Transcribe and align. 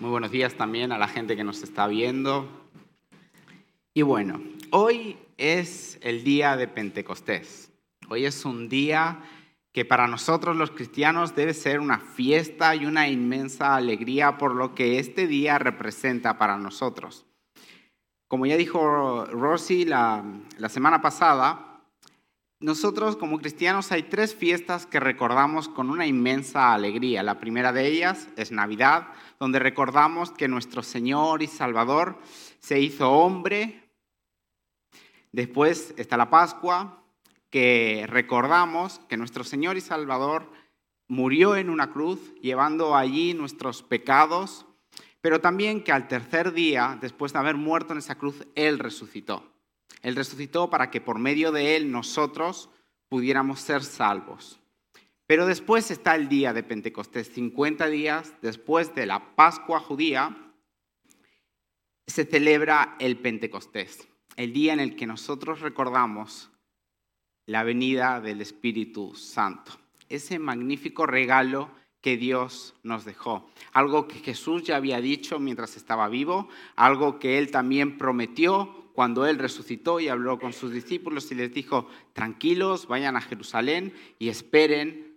Muy 0.00 0.08
buenos 0.08 0.30
días 0.30 0.54
también 0.54 0.92
a 0.92 0.98
la 0.98 1.08
gente 1.08 1.36
que 1.36 1.44
nos 1.44 1.62
está 1.62 1.86
viendo. 1.86 2.48
Y 3.92 4.00
bueno, 4.00 4.40
hoy 4.70 5.18
es 5.36 5.98
el 6.00 6.24
día 6.24 6.56
de 6.56 6.66
Pentecostés. 6.68 7.70
Hoy 8.08 8.24
es 8.24 8.46
un 8.46 8.70
día 8.70 9.20
que 9.72 9.84
para 9.84 10.06
nosotros 10.06 10.56
los 10.56 10.70
cristianos 10.70 11.34
debe 11.36 11.52
ser 11.52 11.80
una 11.80 11.98
fiesta 11.98 12.74
y 12.74 12.86
una 12.86 13.08
inmensa 13.08 13.76
alegría 13.76 14.38
por 14.38 14.54
lo 14.54 14.74
que 14.74 14.98
este 15.00 15.26
día 15.26 15.58
representa 15.58 16.38
para 16.38 16.56
nosotros. 16.56 17.26
Como 18.26 18.46
ya 18.46 18.56
dijo 18.56 19.26
Rosy 19.26 19.84
la, 19.84 20.24
la 20.56 20.70
semana 20.70 21.02
pasada, 21.02 21.69
nosotros 22.60 23.16
como 23.16 23.38
cristianos 23.38 23.90
hay 23.90 24.02
tres 24.02 24.34
fiestas 24.34 24.84
que 24.84 25.00
recordamos 25.00 25.70
con 25.70 25.88
una 25.88 26.06
inmensa 26.06 26.74
alegría. 26.74 27.22
La 27.22 27.40
primera 27.40 27.72
de 27.72 27.86
ellas 27.86 28.28
es 28.36 28.52
Navidad, 28.52 29.08
donde 29.38 29.58
recordamos 29.58 30.30
que 30.30 30.46
nuestro 30.46 30.82
Señor 30.82 31.42
y 31.42 31.46
Salvador 31.46 32.18
se 32.58 32.78
hizo 32.78 33.10
hombre. 33.10 33.90
Después 35.32 35.94
está 35.96 36.18
la 36.18 36.28
Pascua, 36.28 37.02
que 37.48 38.04
recordamos 38.06 39.00
que 39.08 39.16
nuestro 39.16 39.42
Señor 39.42 39.78
y 39.78 39.80
Salvador 39.80 40.52
murió 41.08 41.56
en 41.56 41.70
una 41.70 41.90
cruz, 41.90 42.34
llevando 42.42 42.94
allí 42.94 43.32
nuestros 43.32 43.82
pecados, 43.82 44.66
pero 45.22 45.40
también 45.40 45.82
que 45.82 45.92
al 45.92 46.08
tercer 46.08 46.52
día, 46.52 46.98
después 47.00 47.32
de 47.32 47.38
haber 47.38 47.56
muerto 47.56 47.94
en 47.94 48.00
esa 48.00 48.16
cruz, 48.16 48.46
Él 48.54 48.78
resucitó. 48.78 49.49
Él 50.02 50.16
resucitó 50.16 50.70
para 50.70 50.90
que 50.90 51.00
por 51.00 51.18
medio 51.18 51.52
de 51.52 51.76
Él 51.76 51.90
nosotros 51.90 52.70
pudiéramos 53.08 53.60
ser 53.60 53.82
salvos. 53.82 54.60
Pero 55.26 55.46
después 55.46 55.90
está 55.90 56.16
el 56.16 56.28
día 56.28 56.52
de 56.52 56.62
Pentecostés, 56.62 57.28
50 57.32 57.86
días 57.86 58.34
después 58.42 58.94
de 58.94 59.06
la 59.06 59.36
Pascua 59.36 59.78
judía, 59.78 60.36
se 62.06 62.24
celebra 62.24 62.96
el 62.98 63.16
Pentecostés, 63.16 64.08
el 64.36 64.52
día 64.52 64.72
en 64.72 64.80
el 64.80 64.96
que 64.96 65.06
nosotros 65.06 65.60
recordamos 65.60 66.50
la 67.46 67.62
venida 67.62 68.20
del 68.20 68.40
Espíritu 68.40 69.14
Santo, 69.14 69.72
ese 70.08 70.38
magnífico 70.38 71.06
regalo 71.06 71.70
que 72.00 72.16
Dios 72.16 72.74
nos 72.82 73.04
dejó, 73.04 73.50
algo 73.72 74.08
que 74.08 74.18
Jesús 74.18 74.64
ya 74.64 74.76
había 74.76 75.00
dicho 75.00 75.38
mientras 75.38 75.76
estaba 75.76 76.08
vivo, 76.08 76.48
algo 76.74 77.18
que 77.18 77.38
Él 77.38 77.50
también 77.50 77.98
prometió 77.98 78.79
cuando 79.00 79.24
Él 79.24 79.38
resucitó 79.38 79.98
y 79.98 80.08
habló 80.08 80.38
con 80.38 80.52
sus 80.52 80.74
discípulos 80.74 81.32
y 81.32 81.34
les 81.34 81.54
dijo, 81.54 81.88
tranquilos, 82.12 82.86
vayan 82.86 83.16
a 83.16 83.22
Jerusalén 83.22 83.94
y 84.18 84.28
esperen 84.28 85.16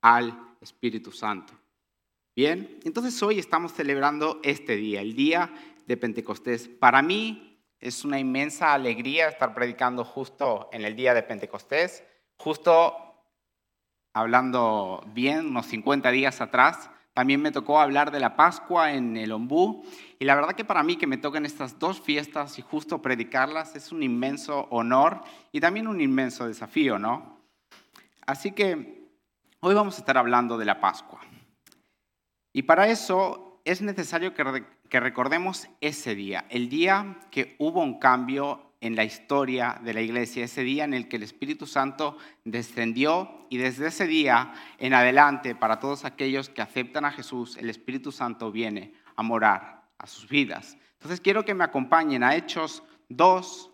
al 0.00 0.56
Espíritu 0.62 1.12
Santo. 1.12 1.52
Bien, 2.34 2.80
entonces 2.84 3.22
hoy 3.22 3.38
estamos 3.38 3.74
celebrando 3.74 4.40
este 4.42 4.76
día, 4.76 5.02
el 5.02 5.14
día 5.14 5.52
de 5.86 5.98
Pentecostés. 5.98 6.68
Para 6.68 7.02
mí 7.02 7.62
es 7.78 8.02
una 8.02 8.18
inmensa 8.18 8.72
alegría 8.72 9.28
estar 9.28 9.54
predicando 9.54 10.06
justo 10.06 10.70
en 10.72 10.86
el 10.86 10.96
día 10.96 11.12
de 11.12 11.22
Pentecostés, 11.22 12.02
justo 12.38 12.96
hablando 14.14 15.04
bien, 15.12 15.48
unos 15.48 15.66
50 15.66 16.10
días 16.12 16.40
atrás. 16.40 16.88
También 17.18 17.42
me 17.42 17.50
tocó 17.50 17.80
hablar 17.80 18.12
de 18.12 18.20
la 18.20 18.36
Pascua 18.36 18.92
en 18.92 19.16
el 19.16 19.32
Ombú 19.32 19.84
y 20.20 20.24
la 20.24 20.36
verdad 20.36 20.54
que 20.54 20.64
para 20.64 20.84
mí 20.84 20.94
que 20.94 21.08
me 21.08 21.16
toquen 21.16 21.44
estas 21.46 21.76
dos 21.80 22.00
fiestas 22.00 22.60
y 22.60 22.62
justo 22.62 23.02
predicarlas 23.02 23.74
es 23.74 23.90
un 23.90 24.04
inmenso 24.04 24.68
honor 24.70 25.22
y 25.50 25.58
también 25.58 25.88
un 25.88 26.00
inmenso 26.00 26.46
desafío, 26.46 26.96
¿no? 26.96 27.40
Así 28.24 28.52
que 28.52 29.10
hoy 29.58 29.74
vamos 29.74 29.96
a 29.96 29.98
estar 29.98 30.16
hablando 30.16 30.58
de 30.58 30.64
la 30.64 30.80
Pascua. 30.80 31.18
Y 32.52 32.62
para 32.62 32.86
eso 32.86 33.60
es 33.64 33.82
necesario 33.82 34.32
que, 34.32 35.00
recordemos 35.00 35.66
ese 35.80 36.14
día, 36.14 36.44
el 36.50 36.68
día 36.68 37.18
que 37.32 37.56
hubo 37.58 37.82
un 37.82 37.98
cambio 37.98 38.67
en 38.80 38.94
la 38.94 39.04
historia 39.04 39.80
de 39.82 39.92
la 39.92 40.00
iglesia, 40.00 40.44
ese 40.44 40.62
día 40.62 40.84
en 40.84 40.94
el 40.94 41.08
que 41.08 41.16
el 41.16 41.24
Espíritu 41.24 41.66
Santo 41.66 42.16
descendió 42.44 43.46
y 43.50 43.56
desde 43.56 43.88
ese 43.88 44.06
día 44.06 44.52
en 44.78 44.94
adelante, 44.94 45.54
para 45.54 45.80
todos 45.80 46.04
aquellos 46.04 46.48
que 46.48 46.62
aceptan 46.62 47.04
a 47.04 47.10
Jesús, 47.10 47.56
el 47.56 47.70
Espíritu 47.70 48.12
Santo 48.12 48.52
viene 48.52 48.94
a 49.16 49.22
morar 49.22 49.88
a 49.98 50.06
sus 50.06 50.28
vidas. 50.28 50.76
Entonces 50.94 51.20
quiero 51.20 51.44
que 51.44 51.54
me 51.54 51.64
acompañen 51.64 52.22
a 52.22 52.36
Hechos 52.36 52.82
2, 53.08 53.70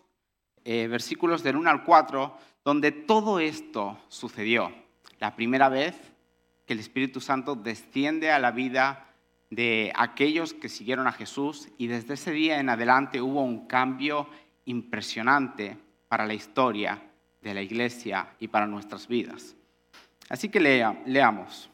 eh, 0.63 0.87
versículos 0.87 1.43
del 1.43 1.55
1 1.57 1.69
al 1.69 1.83
4, 1.83 2.37
donde 2.63 2.91
todo 2.91 3.39
esto 3.39 3.99
sucedió. 4.07 4.73
La 5.19 5.35
primera 5.35 5.69
vez 5.69 5.95
que 6.65 6.73
el 6.73 6.79
Espíritu 6.79 7.21
Santo 7.21 7.55
desciende 7.55 8.31
a 8.31 8.39
la 8.39 8.51
vida 8.51 9.05
de 9.51 9.93
aquellos 9.95 10.53
que 10.53 10.69
siguieron 10.69 11.07
a 11.07 11.11
Jesús 11.11 11.69
y 11.77 11.87
desde 11.87 12.15
ese 12.15 12.31
día 12.31 12.59
en 12.59 12.69
adelante 12.69 13.21
hubo 13.21 13.43
un 13.43 13.67
cambio 13.67 14.27
impresionante 14.65 15.77
para 16.07 16.25
la 16.25 16.33
historia 16.33 17.01
de 17.41 17.53
la 17.53 17.61
iglesia 17.61 18.27
y 18.39 18.47
para 18.47 18.67
nuestras 18.67 19.07
vidas. 19.07 19.55
Así 20.29 20.49
que 20.49 20.59
leamos. 20.59 21.69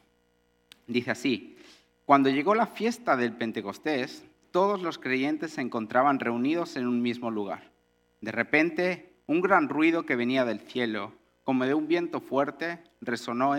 Dice 0.87 1.11
así, 1.11 1.57
cuando 2.05 2.29
llegó 2.29 2.55
la 2.55 2.67
fiesta 2.67 3.15
del 3.15 3.33
Pentecostés, 3.33 4.25
todos 4.51 4.81
los 4.81 4.97
creyentes 4.97 5.53
se 5.53 5.61
encontraban 5.61 6.19
reunidos 6.19 6.75
en 6.75 6.87
un 6.87 7.01
mismo 7.01 7.31
lugar. 7.31 7.71
De 8.19 8.31
repente, 8.31 9.13
un 9.27 9.39
gran 9.39 9.69
ruido 9.69 10.05
que 10.05 10.17
venía 10.17 10.43
del 10.43 10.59
cielo, 10.59 11.13
como 11.43 11.65
de 11.65 11.73
un 11.73 11.87
viento 11.87 12.19
fuerte, 12.19 12.83
resonó, 12.99 13.55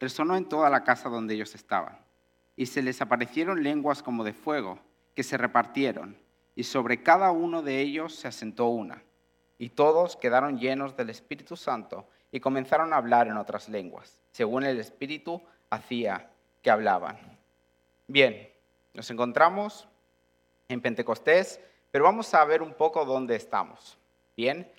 resonó 0.00 0.36
en 0.36 0.48
toda 0.48 0.70
la 0.70 0.84
casa 0.84 1.10
donde 1.10 1.34
ellos 1.34 1.54
estaban. 1.54 1.98
Y 2.56 2.66
se 2.66 2.82
les 2.82 3.02
aparecieron 3.02 3.62
lenguas 3.62 4.02
como 4.02 4.24
de 4.24 4.32
fuego, 4.32 4.78
que 5.14 5.22
se 5.22 5.36
repartieron, 5.36 6.16
y 6.54 6.64
sobre 6.64 7.02
cada 7.02 7.30
uno 7.32 7.62
de 7.62 7.80
ellos 7.80 8.14
se 8.14 8.28
asentó 8.28 8.66
una. 8.66 9.02
Y 9.58 9.70
todos 9.70 10.16
quedaron 10.16 10.58
llenos 10.58 10.96
del 10.96 11.10
Espíritu 11.10 11.56
Santo 11.56 12.08
y 12.30 12.40
comenzaron 12.40 12.92
a 12.92 12.96
hablar 12.96 13.28
en 13.28 13.36
otras 13.36 13.68
lenguas, 13.68 14.22
según 14.30 14.64
el 14.64 14.78
Espíritu 14.78 15.42
hacía 15.70 16.30
que 16.62 16.70
hablaban. 16.70 17.18
Bien, 18.06 18.50
nos 18.92 19.10
encontramos 19.10 19.88
en 20.68 20.80
Pentecostés, 20.80 21.60
pero 21.90 22.04
vamos 22.04 22.32
a 22.34 22.44
ver 22.44 22.62
un 22.62 22.74
poco 22.74 23.04
dónde 23.04 23.36
estamos. 23.36 23.98
Bien, 24.36 24.70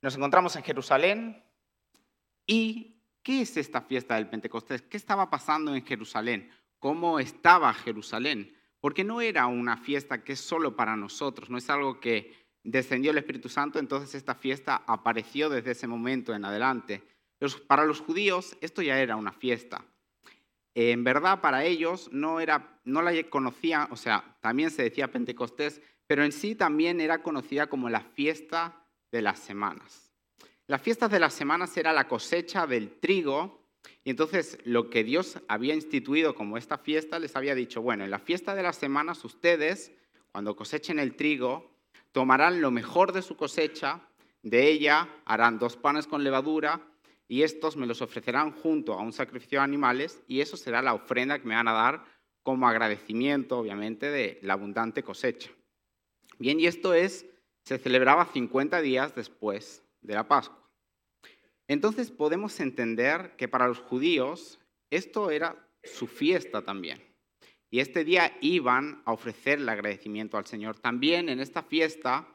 nos 0.00 0.16
encontramos 0.16 0.56
en 0.56 0.62
Jerusalén 0.62 1.42
y 2.46 2.96
¿qué 3.22 3.42
es 3.42 3.56
esta 3.56 3.82
fiesta 3.82 4.14
del 4.14 4.28
Pentecostés? 4.28 4.82
¿Qué 4.82 4.96
estaba 4.96 5.28
pasando 5.28 5.74
en 5.74 5.84
Jerusalén? 5.84 6.50
¿Cómo 6.78 7.20
estaba 7.20 7.72
Jerusalén? 7.74 8.56
Porque 8.80 9.04
no 9.04 9.20
era 9.20 9.46
una 9.46 9.76
fiesta 9.76 10.24
que 10.24 10.32
es 10.32 10.40
solo 10.40 10.76
para 10.76 10.96
nosotros, 10.96 11.50
no 11.50 11.58
es 11.58 11.68
algo 11.70 12.00
que 12.00 12.34
descendió 12.62 13.10
el 13.10 13.18
Espíritu 13.18 13.48
Santo, 13.48 13.78
entonces 13.78 14.14
esta 14.14 14.34
fiesta 14.34 14.82
apareció 14.86 15.48
desde 15.48 15.72
ese 15.72 15.86
momento 15.86 16.34
en 16.34 16.44
adelante. 16.44 17.02
para 17.66 17.84
los 17.84 18.00
judíos 18.00 18.56
esto 18.60 18.82
ya 18.82 18.98
era 19.00 19.16
una 19.16 19.32
fiesta 19.32 19.84
en 20.74 21.04
verdad 21.04 21.40
para 21.40 21.64
ellos 21.64 22.08
no, 22.12 22.40
era, 22.40 22.80
no 22.84 23.02
la 23.02 23.12
conocían, 23.24 23.88
o 23.90 23.96
sea, 23.96 24.36
también 24.40 24.70
se 24.70 24.82
decía 24.82 25.10
Pentecostés, 25.10 25.80
pero 26.06 26.24
en 26.24 26.32
sí 26.32 26.54
también 26.54 27.00
era 27.00 27.22
conocida 27.22 27.68
como 27.68 27.88
la 27.90 28.00
fiesta 28.00 28.86
de 29.10 29.22
las 29.22 29.38
semanas. 29.38 30.12
Las 30.66 30.82
fiestas 30.82 31.10
de 31.10 31.20
las 31.20 31.34
semanas 31.34 31.76
era 31.76 31.92
la 31.92 32.06
cosecha 32.06 32.66
del 32.66 32.98
trigo 33.00 33.59
y 34.02 34.10
entonces 34.10 34.58
lo 34.64 34.88
que 34.88 35.04
Dios 35.04 35.38
había 35.48 35.74
instituido 35.74 36.34
como 36.34 36.56
esta 36.56 36.78
fiesta 36.78 37.18
les 37.18 37.36
había 37.36 37.54
dicho, 37.54 37.82
bueno, 37.82 38.04
en 38.04 38.10
la 38.10 38.18
fiesta 38.18 38.54
de 38.54 38.62
las 38.62 38.76
semanas 38.76 39.24
ustedes, 39.24 39.92
cuando 40.32 40.56
cosechen 40.56 40.98
el 40.98 41.16
trigo, 41.16 41.70
tomarán 42.12 42.60
lo 42.60 42.70
mejor 42.70 43.12
de 43.12 43.22
su 43.22 43.36
cosecha, 43.36 44.00
de 44.42 44.68
ella 44.68 45.08
harán 45.26 45.58
dos 45.58 45.76
panes 45.76 46.06
con 46.06 46.24
levadura 46.24 46.80
y 47.28 47.42
estos 47.42 47.76
me 47.76 47.86
los 47.86 48.00
ofrecerán 48.00 48.52
junto 48.52 48.94
a 48.94 49.02
un 49.02 49.12
sacrificio 49.12 49.58
de 49.58 49.64
animales 49.64 50.22
y 50.26 50.40
eso 50.40 50.56
será 50.56 50.80
la 50.80 50.94
ofrenda 50.94 51.38
que 51.38 51.46
me 51.46 51.54
van 51.54 51.68
a 51.68 51.72
dar 51.72 52.04
como 52.42 52.66
agradecimiento, 52.66 53.58
obviamente, 53.58 54.10
de 54.10 54.38
la 54.42 54.54
abundante 54.54 55.02
cosecha. 55.02 55.50
Bien, 56.38 56.58
y 56.58 56.66
esto 56.66 56.94
es, 56.94 57.26
se 57.64 57.78
celebraba 57.78 58.24
50 58.24 58.80
días 58.80 59.14
después 59.14 59.84
de 60.00 60.14
la 60.14 60.26
Pascua. 60.26 60.59
Entonces 61.70 62.10
podemos 62.10 62.58
entender 62.58 63.36
que 63.36 63.46
para 63.46 63.68
los 63.68 63.78
judíos 63.78 64.58
esto 64.90 65.30
era 65.30 65.68
su 65.84 66.08
fiesta 66.08 66.64
también. 66.64 67.00
Y 67.70 67.78
este 67.78 68.02
día 68.02 68.36
iban 68.40 69.02
a 69.04 69.12
ofrecer 69.12 69.60
el 69.60 69.68
agradecimiento 69.68 70.36
al 70.36 70.46
Señor. 70.46 70.80
También 70.80 71.28
en 71.28 71.38
esta 71.38 71.62
fiesta 71.62 72.26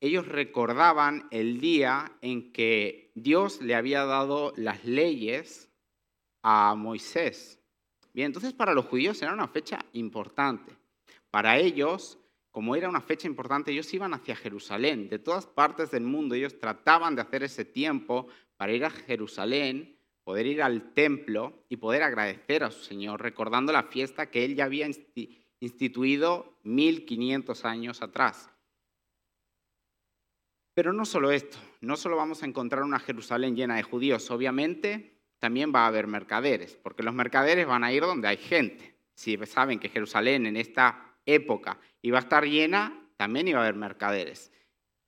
ellos 0.00 0.26
recordaban 0.26 1.28
el 1.30 1.60
día 1.60 2.16
en 2.22 2.50
que 2.50 3.12
Dios 3.14 3.60
le 3.60 3.74
había 3.74 4.06
dado 4.06 4.54
las 4.56 4.82
leyes 4.86 5.68
a 6.42 6.74
Moisés. 6.74 7.60
Bien, 8.14 8.28
entonces 8.28 8.54
para 8.54 8.72
los 8.72 8.86
judíos 8.86 9.20
era 9.20 9.34
una 9.34 9.48
fecha 9.48 9.84
importante. 9.92 10.74
Para 11.30 11.58
ellos, 11.58 12.18
como 12.50 12.74
era 12.74 12.88
una 12.88 13.02
fecha 13.02 13.26
importante, 13.26 13.70
ellos 13.70 13.92
iban 13.92 14.14
hacia 14.14 14.34
Jerusalén. 14.34 15.10
De 15.10 15.18
todas 15.18 15.46
partes 15.46 15.90
del 15.90 16.04
mundo 16.04 16.34
ellos 16.34 16.58
trataban 16.58 17.14
de 17.14 17.20
hacer 17.20 17.42
ese 17.42 17.66
tiempo 17.66 18.28
para 18.62 18.74
ir 18.74 18.84
a 18.84 18.90
Jerusalén, 18.90 19.98
poder 20.22 20.46
ir 20.46 20.62
al 20.62 20.94
templo 20.94 21.64
y 21.68 21.78
poder 21.78 22.04
agradecer 22.04 22.62
a 22.62 22.70
su 22.70 22.84
Señor, 22.84 23.20
recordando 23.20 23.72
la 23.72 23.82
fiesta 23.82 24.30
que 24.30 24.44
Él 24.44 24.54
ya 24.54 24.66
había 24.66 24.88
instituido 25.58 26.60
1500 26.62 27.64
años 27.64 28.02
atrás. 28.02 28.52
Pero 30.74 30.92
no 30.92 31.04
solo 31.04 31.32
esto, 31.32 31.58
no 31.80 31.96
solo 31.96 32.14
vamos 32.14 32.44
a 32.44 32.46
encontrar 32.46 32.84
una 32.84 33.00
Jerusalén 33.00 33.56
llena 33.56 33.74
de 33.74 33.82
judíos, 33.82 34.30
obviamente 34.30 35.18
también 35.40 35.72
va 35.74 35.80
a 35.80 35.88
haber 35.88 36.06
mercaderes, 36.06 36.76
porque 36.76 37.02
los 37.02 37.14
mercaderes 37.14 37.66
van 37.66 37.82
a 37.82 37.92
ir 37.92 38.02
donde 38.02 38.28
hay 38.28 38.36
gente. 38.36 38.94
Si 39.14 39.36
saben 39.44 39.80
que 39.80 39.88
Jerusalén 39.88 40.46
en 40.46 40.56
esta 40.56 41.16
época 41.26 41.80
iba 42.00 42.18
a 42.18 42.22
estar 42.22 42.44
llena, 42.44 43.10
también 43.16 43.48
iba 43.48 43.58
a 43.58 43.62
haber 43.62 43.74
mercaderes 43.74 44.52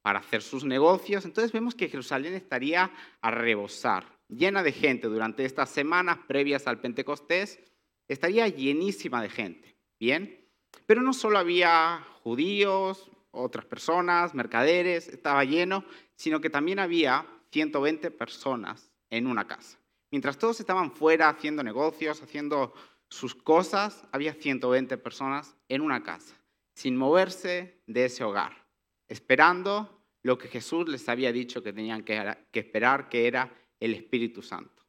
para 0.04 0.18
hacer 0.18 0.42
sus 0.42 0.64
negocios. 0.64 1.24
Entonces 1.24 1.50
vemos 1.50 1.74
que 1.74 1.88
Jerusalén 1.88 2.34
estaría 2.34 2.92
a 3.22 3.30
rebosar, 3.30 4.04
llena 4.28 4.62
de 4.62 4.70
gente 4.70 5.06
durante 5.06 5.46
estas 5.46 5.70
semanas 5.70 6.18
previas 6.28 6.66
al 6.66 6.78
Pentecostés, 6.78 7.58
estaría 8.06 8.46
llenísima 8.48 9.22
de 9.22 9.30
gente. 9.30 9.78
Bien, 9.98 10.46
pero 10.84 11.00
no 11.00 11.14
solo 11.14 11.38
había 11.38 12.06
judíos, 12.22 13.10
otras 13.30 13.64
personas, 13.64 14.34
mercaderes, 14.34 15.08
estaba 15.08 15.42
lleno, 15.42 15.86
sino 16.16 16.38
que 16.42 16.50
también 16.50 16.80
había 16.80 17.26
120 17.52 18.10
personas 18.10 18.90
en 19.08 19.26
una 19.26 19.46
casa. 19.46 19.78
Mientras 20.10 20.36
todos 20.36 20.60
estaban 20.60 20.92
fuera 20.92 21.30
haciendo 21.30 21.62
negocios, 21.62 22.22
haciendo 22.22 22.74
sus 23.08 23.34
cosas, 23.34 24.04
había 24.12 24.34
120 24.34 24.98
personas 24.98 25.56
en 25.70 25.80
una 25.80 26.02
casa, 26.02 26.34
sin 26.74 26.94
moverse 26.94 27.80
de 27.86 28.04
ese 28.04 28.22
hogar, 28.22 28.66
esperando 29.08 29.93
lo 30.24 30.38
que 30.38 30.48
Jesús 30.48 30.88
les 30.88 31.08
había 31.08 31.32
dicho 31.32 31.62
que 31.62 31.72
tenían 31.72 32.02
que, 32.02 32.36
esperar, 32.54 33.08
que 33.10 33.26
era 33.26 33.54
el 33.78 33.94
Espíritu 33.94 34.40
Santo. 34.42 34.82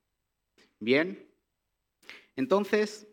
Bien, 0.79 1.29
entonces, 2.37 3.05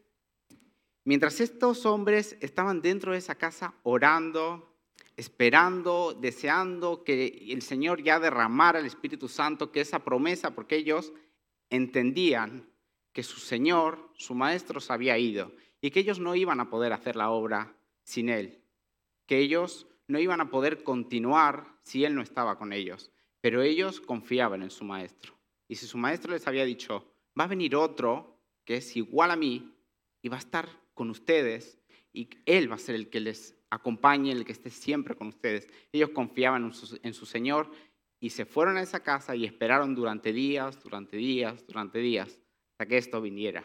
mientras 1.04 1.40
estos 1.40 1.84
hombres 1.84 2.38
estaban 2.40 2.80
dentro 2.80 3.12
de 3.12 3.18
esa 3.18 3.34
casa 3.34 3.74
orando, 3.82 4.78
esperando, 5.16 6.14
deseando 6.14 7.02
que 7.02 7.48
el 7.50 7.60
Señor 7.60 8.00
ya 8.02 8.20
derramara 8.20 8.78
el 8.78 8.86
Espíritu 8.86 9.28
Santo, 9.28 9.72
que 9.72 9.80
esa 9.80 10.04
promesa, 10.04 10.54
porque 10.54 10.76
ellos 10.76 11.12
entendían 11.70 12.70
que 13.12 13.24
su 13.24 13.40
Señor, 13.40 14.10
su 14.14 14.36
Maestro, 14.36 14.80
se 14.80 14.92
había 14.92 15.18
ido 15.18 15.52
y 15.80 15.90
que 15.90 16.00
ellos 16.00 16.20
no 16.20 16.36
iban 16.36 16.60
a 16.60 16.70
poder 16.70 16.92
hacer 16.92 17.16
la 17.16 17.30
obra 17.30 17.74
sin 18.04 18.28
Él, 18.28 18.62
que 19.26 19.38
ellos 19.38 19.88
no 20.08 20.18
iban 20.18 20.40
a 20.40 20.50
poder 20.50 20.82
continuar 20.82 21.78
si 21.82 22.04
Él 22.04 22.14
no 22.14 22.22
estaba 22.22 22.58
con 22.58 22.72
ellos, 22.72 23.12
pero 23.40 23.62
ellos 23.62 24.00
confiaban 24.00 24.62
en 24.62 24.70
su 24.70 24.84
Maestro. 24.84 25.34
Y 25.68 25.76
si 25.76 25.86
su 25.86 25.98
Maestro 25.98 26.32
les 26.32 26.46
había 26.46 26.64
dicho, 26.64 27.14
va 27.38 27.44
a 27.44 27.48
venir 27.48 27.76
otro 27.76 28.38
que 28.64 28.76
es 28.76 28.96
igual 28.96 29.30
a 29.30 29.36
mí 29.36 29.74
y 30.22 30.28
va 30.28 30.36
a 30.36 30.40
estar 30.40 30.68
con 30.94 31.10
ustedes 31.10 31.78
y 32.12 32.28
Él 32.46 32.70
va 32.70 32.76
a 32.76 32.78
ser 32.78 32.94
el 32.94 33.08
que 33.08 33.20
les 33.20 33.56
acompañe, 33.70 34.32
el 34.32 34.44
que 34.44 34.52
esté 34.52 34.70
siempre 34.70 35.16
con 35.16 35.28
ustedes. 35.28 35.68
Ellos 35.92 36.10
confiaban 36.10 36.72
en 37.02 37.14
su, 37.14 37.26
Señor 37.26 37.70
y 38.20 38.30
se 38.30 38.44
fueron 38.44 38.76
a 38.76 38.82
esa 38.82 39.02
casa 39.02 39.34
y 39.34 39.44
esperaron 39.44 39.94
durante 39.94 40.32
días, 40.32 40.82
durante 40.82 41.16
días, 41.16 41.66
durante 41.66 41.98
días, 41.98 42.38
hasta 42.72 42.86
que 42.86 42.98
esto 42.98 43.20
viniera. 43.22 43.64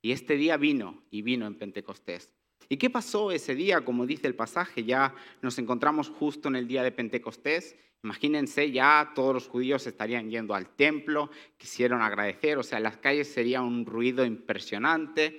Y 0.00 0.12
este 0.12 0.36
día 0.36 0.56
vino 0.56 1.04
y 1.10 1.22
vino 1.22 1.46
en 1.46 1.58
Pentecostés. 1.58 2.32
¿Y 2.72 2.78
qué 2.78 2.88
pasó 2.88 3.30
ese 3.30 3.54
día? 3.54 3.84
Como 3.84 4.06
dice 4.06 4.26
el 4.26 4.34
pasaje, 4.34 4.82
ya 4.82 5.14
nos 5.42 5.58
encontramos 5.58 6.08
justo 6.08 6.48
en 6.48 6.56
el 6.56 6.66
día 6.66 6.82
de 6.82 6.90
Pentecostés. 6.90 7.76
Imagínense, 8.02 8.72
ya 8.72 9.12
todos 9.14 9.34
los 9.34 9.46
judíos 9.46 9.86
estarían 9.86 10.30
yendo 10.30 10.54
al 10.54 10.70
templo, 10.70 11.30
quisieron 11.58 12.00
agradecer, 12.00 12.56
o 12.56 12.62
sea, 12.62 12.80
las 12.80 12.96
calles 12.96 13.30
sería 13.30 13.60
un 13.60 13.84
ruido 13.84 14.24
impresionante. 14.24 15.38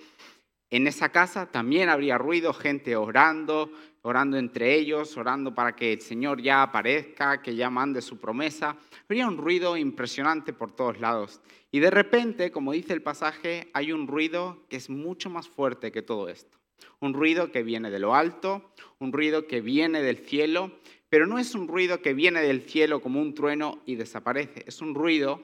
En 0.69 0.85
esa 0.85 1.09
casa 1.09 1.47
también 1.47 1.89
habría 1.89 2.19
ruido, 2.19 2.53
gente 2.53 2.95
orando, 2.95 3.71
orando 4.03 4.37
entre 4.37 4.75
ellos, 4.75 5.17
orando 5.17 5.55
para 5.55 5.75
que 5.75 5.93
el 5.93 6.01
Señor 6.01 6.39
ya 6.39 6.61
aparezca, 6.61 7.41
que 7.41 7.55
ya 7.55 7.71
mande 7.71 8.03
su 8.03 8.19
promesa. 8.19 8.77
Habría 9.09 9.27
un 9.27 9.39
ruido 9.39 9.75
impresionante 9.75 10.53
por 10.53 10.71
todos 10.71 10.99
lados. 10.99 11.41
Y 11.71 11.79
de 11.79 11.89
repente, 11.89 12.51
como 12.51 12.73
dice 12.73 12.93
el 12.93 13.01
pasaje, 13.01 13.71
hay 13.73 13.91
un 13.91 14.05
ruido 14.05 14.67
que 14.69 14.75
es 14.75 14.87
mucho 14.87 15.31
más 15.31 15.49
fuerte 15.49 15.91
que 15.91 16.03
todo 16.03 16.29
esto. 16.29 16.59
Un 16.99 17.13
ruido 17.13 17.51
que 17.51 17.63
viene 17.63 17.89
de 17.91 17.99
lo 17.99 18.15
alto, 18.15 18.73
un 18.99 19.11
ruido 19.11 19.47
que 19.47 19.61
viene 19.61 20.01
del 20.01 20.17
cielo, 20.17 20.71
pero 21.09 21.27
no 21.27 21.39
es 21.39 21.55
un 21.55 21.67
ruido 21.67 22.01
que 22.01 22.13
viene 22.13 22.41
del 22.41 22.61
cielo 22.61 23.01
como 23.01 23.21
un 23.21 23.33
trueno 23.33 23.81
y 23.85 23.95
desaparece. 23.95 24.63
Es 24.67 24.81
un 24.81 24.95
ruido 24.95 25.41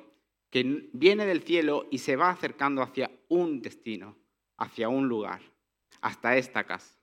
que 0.50 0.89
viene 0.94 1.25
del 1.25 1.44
cielo 1.44 1.88
y 1.91 2.00
se 2.00 2.15
va 2.15 2.31
acercando 2.31 2.81
hacia 2.81 3.12
un 3.27 3.62
destino 3.62 4.15
hacia 4.59 4.89
un 4.89 5.07
lugar, 5.07 5.41
hasta 6.01 6.38
esta 6.38 6.65
casa. 6.65 6.94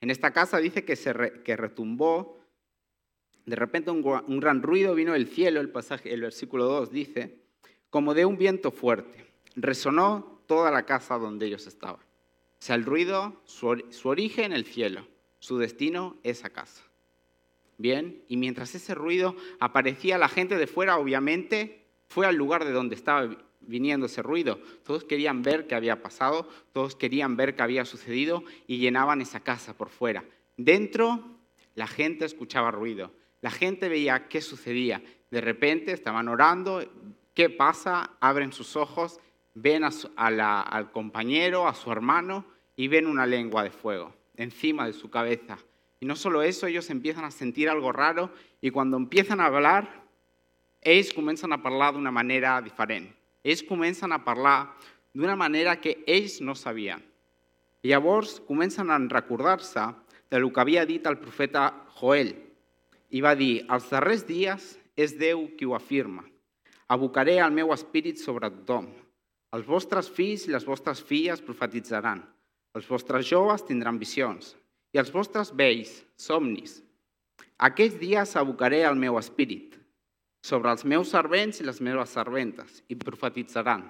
En 0.00 0.10
esta 0.10 0.32
casa 0.32 0.58
dice 0.58 0.84
que, 0.84 0.96
se 0.96 1.14
que 1.44 1.56
retumbó, 1.56 2.38
de 3.44 3.56
repente 3.56 3.90
un, 3.90 4.40
gran 4.40 4.62
ruido 4.62 4.94
vino 4.94 5.12
del 5.12 5.28
cielo, 5.28 5.60
el 5.60 5.70
pasaje, 5.70 6.12
el 6.12 6.22
versículo 6.22 6.64
2 6.64 6.90
dice, 6.90 7.42
como 7.90 8.14
de 8.14 8.24
un 8.24 8.38
viento 8.38 8.70
fuerte. 8.70 9.26
Resonó 9.56 10.42
toda 10.46 10.70
la 10.70 10.86
casa 10.86 11.18
donde 11.18 11.46
ellos 11.46 11.66
estaban. 11.66 12.00
O 12.60 12.64
sea, 12.64 12.76
el 12.76 12.84
ruido, 12.84 13.40
su, 13.44 13.84
su 13.90 14.08
origen 14.08 14.52
el 14.52 14.66
cielo, 14.66 15.06
su 15.38 15.56
destino 15.56 16.18
esa 16.22 16.50
casa. 16.50 16.84
Bien, 17.78 18.22
y 18.28 18.36
mientras 18.36 18.74
ese 18.74 18.94
ruido 18.94 19.34
aparecía, 19.58 20.18
la 20.18 20.28
gente 20.28 20.58
de 20.58 20.66
fuera 20.66 20.98
obviamente 20.98 21.86
fue 22.06 22.26
al 22.26 22.36
lugar 22.36 22.66
de 22.66 22.72
donde 22.72 22.94
estaba 22.94 23.34
viniendo 23.60 24.06
ese 24.06 24.20
ruido. 24.20 24.60
Todos 24.84 25.04
querían 25.04 25.42
ver 25.42 25.66
qué 25.66 25.74
había 25.74 26.02
pasado, 26.02 26.46
todos 26.72 26.96
querían 26.96 27.36
ver 27.36 27.56
qué 27.56 27.62
había 27.62 27.86
sucedido 27.86 28.44
y 28.66 28.78
llenaban 28.78 29.22
esa 29.22 29.40
casa 29.40 29.76
por 29.78 29.88
fuera. 29.88 30.24
Dentro 30.58 31.38
la 31.74 31.86
gente 31.86 32.26
escuchaba 32.26 32.70
ruido, 32.70 33.14
la 33.40 33.50
gente 33.50 33.88
veía 33.88 34.28
qué 34.28 34.42
sucedía. 34.42 35.02
De 35.30 35.40
repente 35.40 35.92
estaban 35.92 36.28
orando, 36.28 36.84
¿qué 37.32 37.48
pasa? 37.48 38.16
Abren 38.20 38.52
sus 38.52 38.76
ojos, 38.76 39.20
ven 39.54 39.84
al 39.84 40.92
compañero, 40.92 41.66
a 41.66 41.74
su 41.74 41.90
hermano 41.90 42.44
y 42.76 42.88
ven 42.88 43.06
una 43.06 43.26
lengua 43.26 43.62
de 43.62 43.70
fuego 43.70 44.14
encima 44.36 44.86
de 44.86 44.92
su 44.92 45.10
cabeza. 45.10 45.58
Y 46.00 46.06
no 46.06 46.16
solo 46.16 46.42
eso, 46.42 46.66
ellos 46.66 46.88
empiezan 46.88 47.24
a 47.24 47.30
sentir 47.30 47.68
algo 47.68 47.92
raro 47.92 48.32
y 48.60 48.70
cuando 48.70 48.96
empiezan 48.96 49.40
a 49.40 49.46
hablar, 49.46 50.04
ellos 50.80 51.12
comienzan 51.12 51.52
a 51.52 51.56
hablar 51.56 51.92
de 51.92 51.98
una 51.98 52.10
manera 52.10 52.62
diferente 52.62 53.20
ells 53.42 53.62
comencen 53.62 54.12
a 54.12 54.24
parlar 54.24 54.76
d'una 55.14 55.36
manera 55.36 55.80
que 55.80 56.04
ells 56.06 56.40
no 56.40 56.54
sabien. 56.54 57.02
I 57.82 57.88
llavors 57.88 58.40
comencen 58.40 58.90
a 58.90 58.98
recordar-se 58.98 59.80
de 60.30 60.38
lo 60.38 60.52
que 60.52 60.60
havia 60.60 60.84
dit 60.84 61.06
el 61.06 61.18
profeta 61.18 61.86
Joel. 61.96 62.36
I 63.10 63.20
va 63.20 63.34
dir, 63.34 63.64
als 63.68 63.88
darrers 63.90 64.26
dies 64.28 64.76
és 64.94 65.16
Déu 65.18 65.48
qui 65.56 65.64
ho 65.64 65.74
afirma. 65.74 66.22
Abocaré 66.86 67.38
el 67.40 67.50
meu 67.50 67.72
espírit 67.72 68.20
sobre 68.20 68.50
tothom. 68.50 68.90
Els 69.56 69.66
vostres 69.66 70.10
fills 70.14 70.46
i 70.46 70.52
les 70.54 70.66
vostres 70.66 71.00
filles 71.02 71.42
profetitzaran. 71.42 72.22
Els 72.78 72.86
vostres 72.86 73.26
joves 73.26 73.64
tindran 73.66 73.98
visions. 73.98 74.54
I 74.94 74.98
els 75.02 75.10
vostres 75.10 75.50
vells, 75.54 75.90
somnis. 76.18 76.78
Aquests 77.58 77.98
dies 78.00 78.36
abocaré 78.38 78.84
el 78.86 78.98
meu 78.98 79.18
espírit 79.18 79.74
sobre 80.42 80.70
els 80.72 80.86
meus 80.88 81.10
servents 81.12 81.60
i 81.60 81.66
les 81.66 81.80
meves 81.84 82.14
serventes, 82.16 82.80
i 82.88 82.96
profetitzaran. 82.96 83.84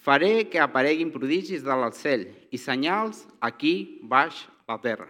Faré 0.00 0.46
que 0.52 0.60
apareguin 0.60 1.12
prodigis 1.12 1.64
dalt 1.64 1.84
al 1.84 1.94
cel 1.96 2.26
i 2.52 2.60
senyals 2.60 3.24
aquí 3.40 4.00
baix 4.02 4.44
la 4.68 4.78
terra. 4.80 5.08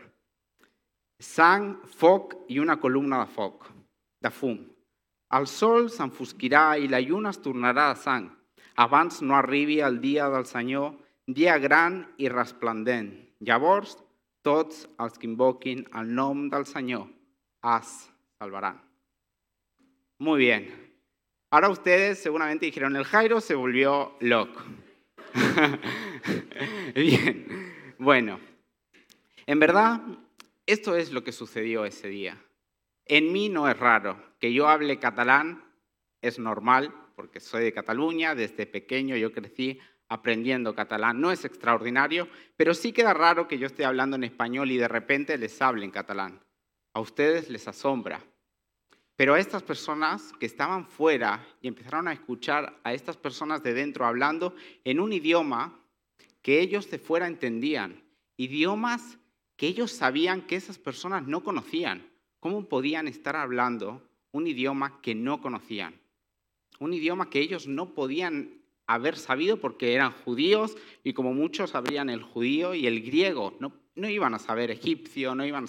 Sang, 1.22 1.76
foc 1.86 2.34
i 2.50 2.58
una 2.62 2.76
columna 2.82 3.22
de 3.22 3.30
foc, 3.30 3.68
de 4.22 4.30
fum. 4.34 4.58
El 5.34 5.46
sol 5.50 5.88
s'enfosquirà 5.90 6.76
i 6.78 6.90
la 6.90 7.00
lluna 7.02 7.32
es 7.34 7.40
tornarà 7.42 7.88
de 7.92 8.00
sang, 8.02 8.28
abans 8.76 9.22
no 9.22 9.36
arribi 9.36 9.80
el 9.80 10.00
dia 10.00 10.28
del 10.28 10.46
Senyor, 10.46 10.94
dia 11.26 11.58
gran 11.58 12.14
i 12.18 12.28
resplendent. 12.28 13.12
Llavors, 13.40 13.98
tots 14.42 14.84
els 15.00 15.18
que 15.18 15.28
invoquin 15.28 15.84
el 15.96 16.14
nom 16.14 16.48
del 16.52 16.66
Senyor 16.66 17.06
es 17.76 17.94
salvaran. 18.38 18.80
Muy 20.18 20.38
bien. 20.38 20.68
Ahora 21.50 21.68
ustedes 21.68 22.18
seguramente 22.18 22.66
dijeron, 22.66 22.96
el 22.96 23.04
Jairo 23.04 23.40
se 23.40 23.54
volvió 23.54 24.16
loco. 24.20 24.60
bien, 26.94 27.74
bueno, 27.98 28.40
en 29.46 29.60
verdad, 29.60 30.00
esto 30.66 30.96
es 30.96 31.12
lo 31.12 31.22
que 31.22 31.32
sucedió 31.32 31.84
ese 31.84 32.08
día. 32.08 32.42
En 33.06 33.32
mí 33.32 33.48
no 33.48 33.68
es 33.68 33.78
raro. 33.78 34.34
Que 34.40 34.52
yo 34.52 34.68
hable 34.68 34.98
catalán 34.98 35.64
es 36.22 36.38
normal, 36.38 36.94
porque 37.14 37.40
soy 37.40 37.64
de 37.64 37.72
Cataluña, 37.72 38.34
desde 38.34 38.66
pequeño 38.66 39.16
yo 39.16 39.32
crecí 39.32 39.78
aprendiendo 40.08 40.74
catalán. 40.74 41.20
No 41.20 41.32
es 41.32 41.44
extraordinario, 41.44 42.28
pero 42.56 42.74
sí 42.74 42.92
queda 42.92 43.14
raro 43.14 43.48
que 43.48 43.58
yo 43.58 43.66
esté 43.66 43.84
hablando 43.84 44.16
en 44.16 44.24
español 44.24 44.70
y 44.70 44.76
de 44.76 44.88
repente 44.88 45.38
les 45.38 45.60
hable 45.62 45.84
en 45.84 45.90
catalán. 45.90 46.40
A 46.92 47.00
ustedes 47.00 47.50
les 47.50 47.66
asombra. 47.66 48.22
Pero 49.16 49.34
a 49.34 49.38
estas 49.38 49.62
personas 49.62 50.32
que 50.40 50.46
estaban 50.46 50.86
fuera 50.86 51.46
y 51.60 51.68
empezaron 51.68 52.08
a 52.08 52.12
escuchar 52.12 52.80
a 52.82 52.92
estas 52.92 53.16
personas 53.16 53.62
de 53.62 53.74
dentro 53.74 54.06
hablando 54.06 54.54
en 54.84 54.98
un 54.98 55.12
idioma 55.12 55.80
que 56.42 56.60
ellos 56.60 56.90
de 56.90 56.98
fuera 56.98 57.26
entendían, 57.26 58.02
idiomas 58.36 59.18
que 59.56 59.68
ellos 59.68 59.92
sabían 59.92 60.42
que 60.42 60.56
esas 60.56 60.78
personas 60.78 61.26
no 61.26 61.44
conocían. 61.44 62.10
¿Cómo 62.40 62.68
podían 62.68 63.06
estar 63.06 63.36
hablando 63.36 64.02
un 64.32 64.46
idioma 64.46 65.00
que 65.00 65.14
no 65.14 65.40
conocían? 65.40 66.03
Un 66.80 66.92
idioma 66.92 67.30
que 67.30 67.40
ellos 67.40 67.66
no 67.66 67.94
podían 67.94 68.62
haber 68.86 69.16
sabido 69.16 69.58
porque 69.58 69.94
eran 69.94 70.12
judíos 70.12 70.76
y 71.02 71.12
como 71.12 71.32
muchos 71.32 71.70
sabrían 71.70 72.10
el 72.10 72.22
judío 72.22 72.74
y 72.74 72.86
el 72.86 73.02
griego. 73.02 73.56
No, 73.60 73.72
no 73.94 74.08
iban 74.08 74.34
a 74.34 74.38
saber 74.38 74.70
egipcio, 74.70 75.34
no 75.34 75.46
iban 75.46 75.66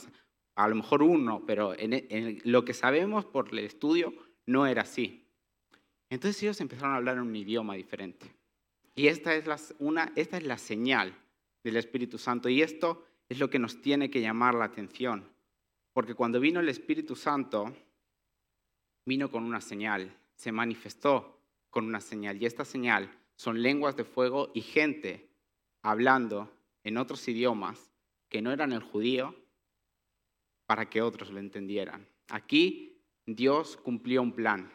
a, 0.55 0.63
a 0.63 0.67
lo 0.67 0.75
mejor 0.75 1.03
uno, 1.03 1.43
pero 1.45 1.73
en 1.77 2.41
lo 2.43 2.65
que 2.65 2.73
sabemos 2.73 3.25
por 3.25 3.49
el 3.49 3.59
estudio 3.59 4.13
no 4.45 4.65
era 4.65 4.83
así. 4.83 5.25
Entonces 6.09 6.41
ellos 6.43 6.61
empezaron 6.61 6.93
a 6.93 6.97
hablar 6.97 7.19
un 7.19 7.35
idioma 7.35 7.75
diferente. 7.75 8.33
Y 8.95 9.07
esta 9.07 9.35
es, 9.35 9.45
la, 9.45 9.59
una, 9.79 10.11
esta 10.15 10.37
es 10.37 10.43
la 10.43 10.57
señal 10.57 11.13
del 11.63 11.77
Espíritu 11.77 12.17
Santo. 12.17 12.47
Y 12.47 12.61
esto 12.61 13.05
es 13.27 13.39
lo 13.39 13.49
que 13.49 13.59
nos 13.59 13.81
tiene 13.81 14.09
que 14.09 14.21
llamar 14.21 14.55
la 14.55 14.65
atención. 14.65 15.29
Porque 15.93 16.13
cuando 16.13 16.39
vino 16.39 16.59
el 16.59 16.69
Espíritu 16.69 17.15
Santo, 17.15 17.75
vino 19.05 19.29
con 19.29 19.43
una 19.43 19.59
señal, 19.59 20.15
se 20.35 20.51
manifestó 20.51 21.41
con 21.69 21.85
una 21.85 22.01
señal. 22.01 22.41
Y 22.41 22.45
esta 22.45 22.65
señal 22.65 23.11
son 23.35 23.61
lenguas 23.61 23.95
de 23.95 24.05
fuego 24.05 24.51
y 24.53 24.61
gente 24.61 25.29
hablando 25.81 26.51
en 26.83 26.97
otros 26.97 27.27
idiomas 27.27 27.91
que 28.29 28.41
no 28.41 28.51
eran 28.51 28.71
el 28.71 28.81
judío 28.81 29.35
para 30.65 30.89
que 30.89 31.01
otros 31.01 31.31
lo 31.31 31.39
entendieran. 31.39 32.07
Aquí 32.29 33.01
Dios 33.25 33.77
cumplió 33.77 34.21
un 34.21 34.31
plan 34.31 34.71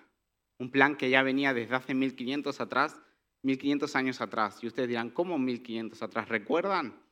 un 0.60 0.70
plan 0.70 0.94
que 0.94 1.08
ya 1.08 1.22
venía 1.22 1.54
desde 1.54 1.74
hace 1.74 1.94
1500 1.94 2.60
atrás, 2.60 3.00
1500 3.42 3.96
años 3.96 4.20
atrás. 4.20 4.62
Y 4.62 4.66
ustedes 4.66 4.90
dirán, 4.90 5.08
¿cómo 5.08 5.38
1500 5.38 6.02
atrás? 6.02 6.28
¿Recuerdan? 6.28 7.02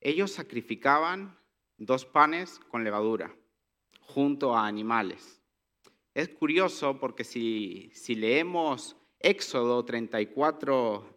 Ellos 0.00 0.32
sacrificaban 0.32 1.38
dos 1.78 2.04
panes 2.04 2.58
con 2.68 2.82
levadura 2.82 3.32
junto 4.00 4.56
a 4.56 4.66
animales. 4.66 5.35
Es 6.16 6.30
curioso 6.30 6.98
porque 6.98 7.24
si, 7.24 7.90
si 7.92 8.14
leemos 8.14 8.96
Éxodo 9.18 9.84
34, 9.84 11.14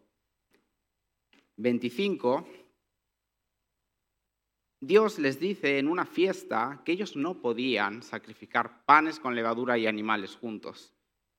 25, 1.56 2.46
Dios 4.82 5.18
les 5.20 5.40
dice 5.40 5.80
en 5.80 5.88
una 5.88 6.06
fiesta 6.06 6.82
que 6.84 6.92
ellos 6.92 7.16
no 7.16 7.42
podían 7.42 8.04
sacrificar 8.04 8.84
panes 8.84 9.22
con 9.22 9.36
levadura 9.36 9.78
y 9.78 9.88
animales 9.88 10.36
juntos. 10.36 10.94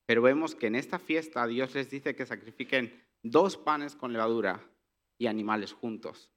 Pero 0.07 0.23
vemos 0.23 0.55
que 0.55 0.69
en 0.69 0.77
esta 0.77 0.99
fiesta 0.99 1.47
Dios 1.47 1.75
les 1.75 1.91
dice 1.91 2.17
que 2.17 2.25
sacrifiquen 2.25 3.07
dos 3.23 3.59
panes 3.59 3.95
con 3.95 4.15
levadura 4.15 4.67
y 5.19 5.27
animales 5.27 5.75
juntos. 5.75 6.31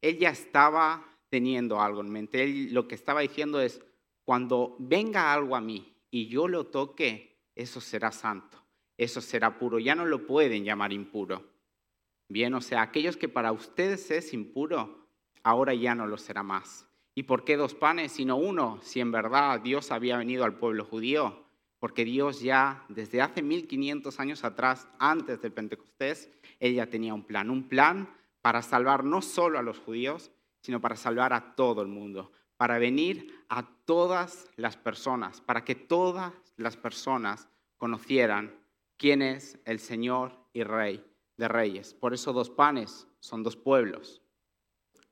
Él 0.00 0.16
ya 0.18 0.30
estaba 0.30 1.18
teniendo 1.28 1.80
algo 1.80 2.02
en 2.02 2.10
mente. 2.10 2.44
Él 2.44 2.72
lo 2.72 2.86
que 2.86 2.94
estaba 2.94 3.22
diciendo 3.22 3.60
es, 3.60 3.82
cuando 4.24 4.76
venga 4.78 5.32
algo 5.32 5.56
a 5.56 5.60
mí 5.60 5.96
y 6.10 6.28
yo 6.28 6.48
lo 6.48 6.66
toque, 6.66 7.38
eso 7.54 7.80
será 7.80 8.12
santo, 8.12 8.62
eso 8.96 9.20
será 9.20 9.58
puro. 9.58 9.78
Ya 9.78 9.94
no 9.94 10.06
lo 10.06 10.26
pueden 10.26 10.64
llamar 10.64 10.92
impuro. 10.92 11.44
Bien, 12.28 12.54
o 12.54 12.60
sea, 12.60 12.82
aquellos 12.82 13.16
que 13.16 13.28
para 13.28 13.52
ustedes 13.52 14.10
es 14.10 14.32
impuro, 14.32 15.08
ahora 15.42 15.74
ya 15.74 15.94
no 15.94 16.06
lo 16.06 16.18
será 16.18 16.42
más. 16.42 16.86
¿Y 17.14 17.24
por 17.24 17.44
qué 17.44 17.56
dos 17.56 17.74
panes 17.74 18.12
sino 18.12 18.36
uno? 18.36 18.78
Si 18.82 19.00
en 19.00 19.10
verdad 19.10 19.60
Dios 19.60 19.90
había 19.90 20.18
venido 20.18 20.44
al 20.44 20.58
pueblo 20.58 20.84
judío 20.84 21.48
porque 21.78 22.04
Dios 22.04 22.40
ya 22.40 22.84
desde 22.88 23.22
hace 23.22 23.42
1500 23.42 24.18
años 24.20 24.44
atrás, 24.44 24.88
antes 24.98 25.40
del 25.40 25.52
Pentecostés, 25.52 26.30
Él 26.58 26.74
ya 26.74 26.86
tenía 26.86 27.14
un 27.14 27.24
plan, 27.24 27.50
un 27.50 27.68
plan 27.68 28.08
para 28.42 28.62
salvar 28.62 29.04
no 29.04 29.22
solo 29.22 29.58
a 29.58 29.62
los 29.62 29.78
judíos, 29.78 30.30
sino 30.60 30.80
para 30.80 30.96
salvar 30.96 31.32
a 31.32 31.54
todo 31.54 31.82
el 31.82 31.88
mundo, 31.88 32.32
para 32.58 32.78
venir 32.78 33.46
a 33.48 33.66
todas 33.86 34.50
las 34.56 34.76
personas, 34.76 35.40
para 35.40 35.64
que 35.64 35.74
todas 35.74 36.34
las 36.56 36.76
personas 36.76 37.48
conocieran 37.78 38.54
quién 38.98 39.22
es 39.22 39.58
el 39.64 39.78
Señor 39.78 40.38
y 40.52 40.64
Rey 40.64 41.02
de 41.38 41.48
Reyes. 41.48 41.94
Por 41.94 42.12
eso 42.12 42.34
dos 42.34 42.50
panes 42.50 43.08
son 43.20 43.42
dos 43.42 43.56
pueblos, 43.56 44.20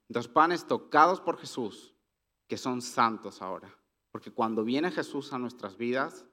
dos 0.09 0.29
panes 0.29 0.67
tocados 0.67 1.21
por 1.21 1.39
Jesús, 1.39 1.95
que 2.49 2.59
son 2.59 2.83
santos 2.83 3.41
ahora. 3.41 3.75
Porque 4.11 4.33
cuando 4.33 4.65
viene 4.65 4.91
Jesús 4.91 5.33
a 5.33 5.39
nuestras 5.39 5.77
vidas, 5.77 6.27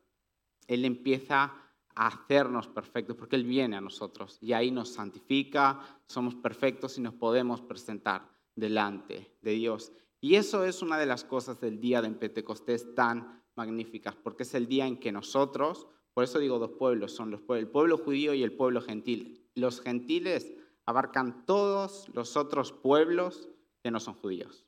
él 0.67 0.83
empieza 0.83 1.53
a 1.95 2.07
hacernos 2.07 2.67
perfectos, 2.67 3.15
porque 3.15 3.35
Él 3.35 3.43
viene 3.43 3.75
a 3.75 3.81
nosotros 3.81 4.37
y 4.41 4.53
ahí 4.53 4.71
nos 4.71 4.93
santifica, 4.93 5.79
somos 6.07 6.35
perfectos 6.35 6.97
y 6.97 7.01
nos 7.01 7.13
podemos 7.13 7.61
presentar 7.61 8.27
delante 8.55 9.37
de 9.41 9.51
Dios. 9.51 9.91
Y 10.23 10.35
eso 10.37 10.63
es 10.63 10.81
una 10.81 10.97
de 10.97 11.05
las 11.05 11.25
cosas 11.25 11.59
del 11.59 11.81
día 11.81 12.01
de 12.01 12.09
Pentecostés 12.09 12.95
tan 12.95 13.43
magníficas, 13.57 14.15
porque 14.15 14.43
es 14.43 14.53
el 14.53 14.69
día 14.69 14.87
en 14.87 14.97
que 14.97 15.11
nosotros, 15.11 15.85
por 16.13 16.23
eso 16.23 16.39
digo 16.39 16.59
dos 16.59 16.71
pueblos, 16.79 17.11
son 17.11 17.29
los 17.29 17.41
el 17.49 17.67
pueblo 17.67 17.97
judío 17.97 18.33
y 18.33 18.41
el 18.41 18.55
pueblo 18.55 18.79
gentil. 18.79 19.45
Los 19.53 19.81
gentiles 19.81 20.53
abarcan 20.85 21.45
todos 21.45 22.07
los 22.13 22.37
otros 22.37 22.71
pueblos 22.71 23.49
que 23.83 23.91
no 23.91 23.99
son 23.99 24.13
judíos. 24.13 24.65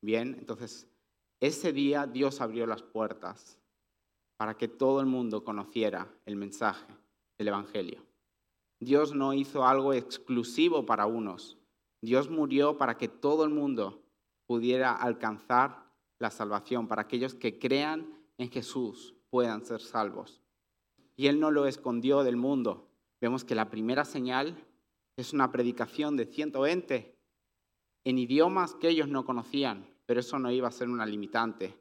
Bien, 0.00 0.36
entonces 0.38 0.86
ese 1.40 1.72
día 1.72 2.06
Dios 2.06 2.40
abrió 2.40 2.64
las 2.64 2.84
puertas 2.84 3.58
para 4.36 4.56
que 4.56 4.68
todo 4.68 5.00
el 5.00 5.06
mundo 5.06 5.42
conociera 5.42 6.08
el 6.24 6.36
mensaje 6.36 6.94
del 7.36 7.48
Evangelio. 7.48 8.06
Dios 8.78 9.12
no 9.12 9.34
hizo 9.34 9.66
algo 9.66 9.92
exclusivo 9.92 10.86
para 10.86 11.06
unos. 11.06 11.58
Dios 12.00 12.30
murió 12.30 12.78
para 12.78 12.96
que 12.96 13.08
todo 13.08 13.42
el 13.42 13.50
mundo 13.50 14.04
pudiera 14.48 14.94
alcanzar 14.94 15.92
la 16.18 16.30
salvación, 16.30 16.88
para 16.88 17.02
aquellos 17.02 17.34
que 17.34 17.58
crean 17.58 18.08
en 18.38 18.50
Jesús 18.50 19.14
puedan 19.28 19.64
ser 19.64 19.82
salvos. 19.82 20.40
Y 21.16 21.26
Él 21.26 21.38
no 21.38 21.50
lo 21.50 21.66
escondió 21.66 22.24
del 22.24 22.36
mundo. 22.36 22.88
Vemos 23.20 23.44
que 23.44 23.54
la 23.54 23.68
primera 23.68 24.06
señal 24.06 24.56
es 25.16 25.34
una 25.34 25.52
predicación 25.52 26.16
de 26.16 26.24
120 26.24 27.14
en 28.04 28.18
idiomas 28.18 28.74
que 28.74 28.88
ellos 28.88 29.08
no 29.08 29.26
conocían, 29.26 29.86
pero 30.06 30.20
eso 30.20 30.38
no 30.38 30.50
iba 30.50 30.66
a 30.66 30.72
ser 30.72 30.88
una 30.88 31.04
limitante. 31.04 31.76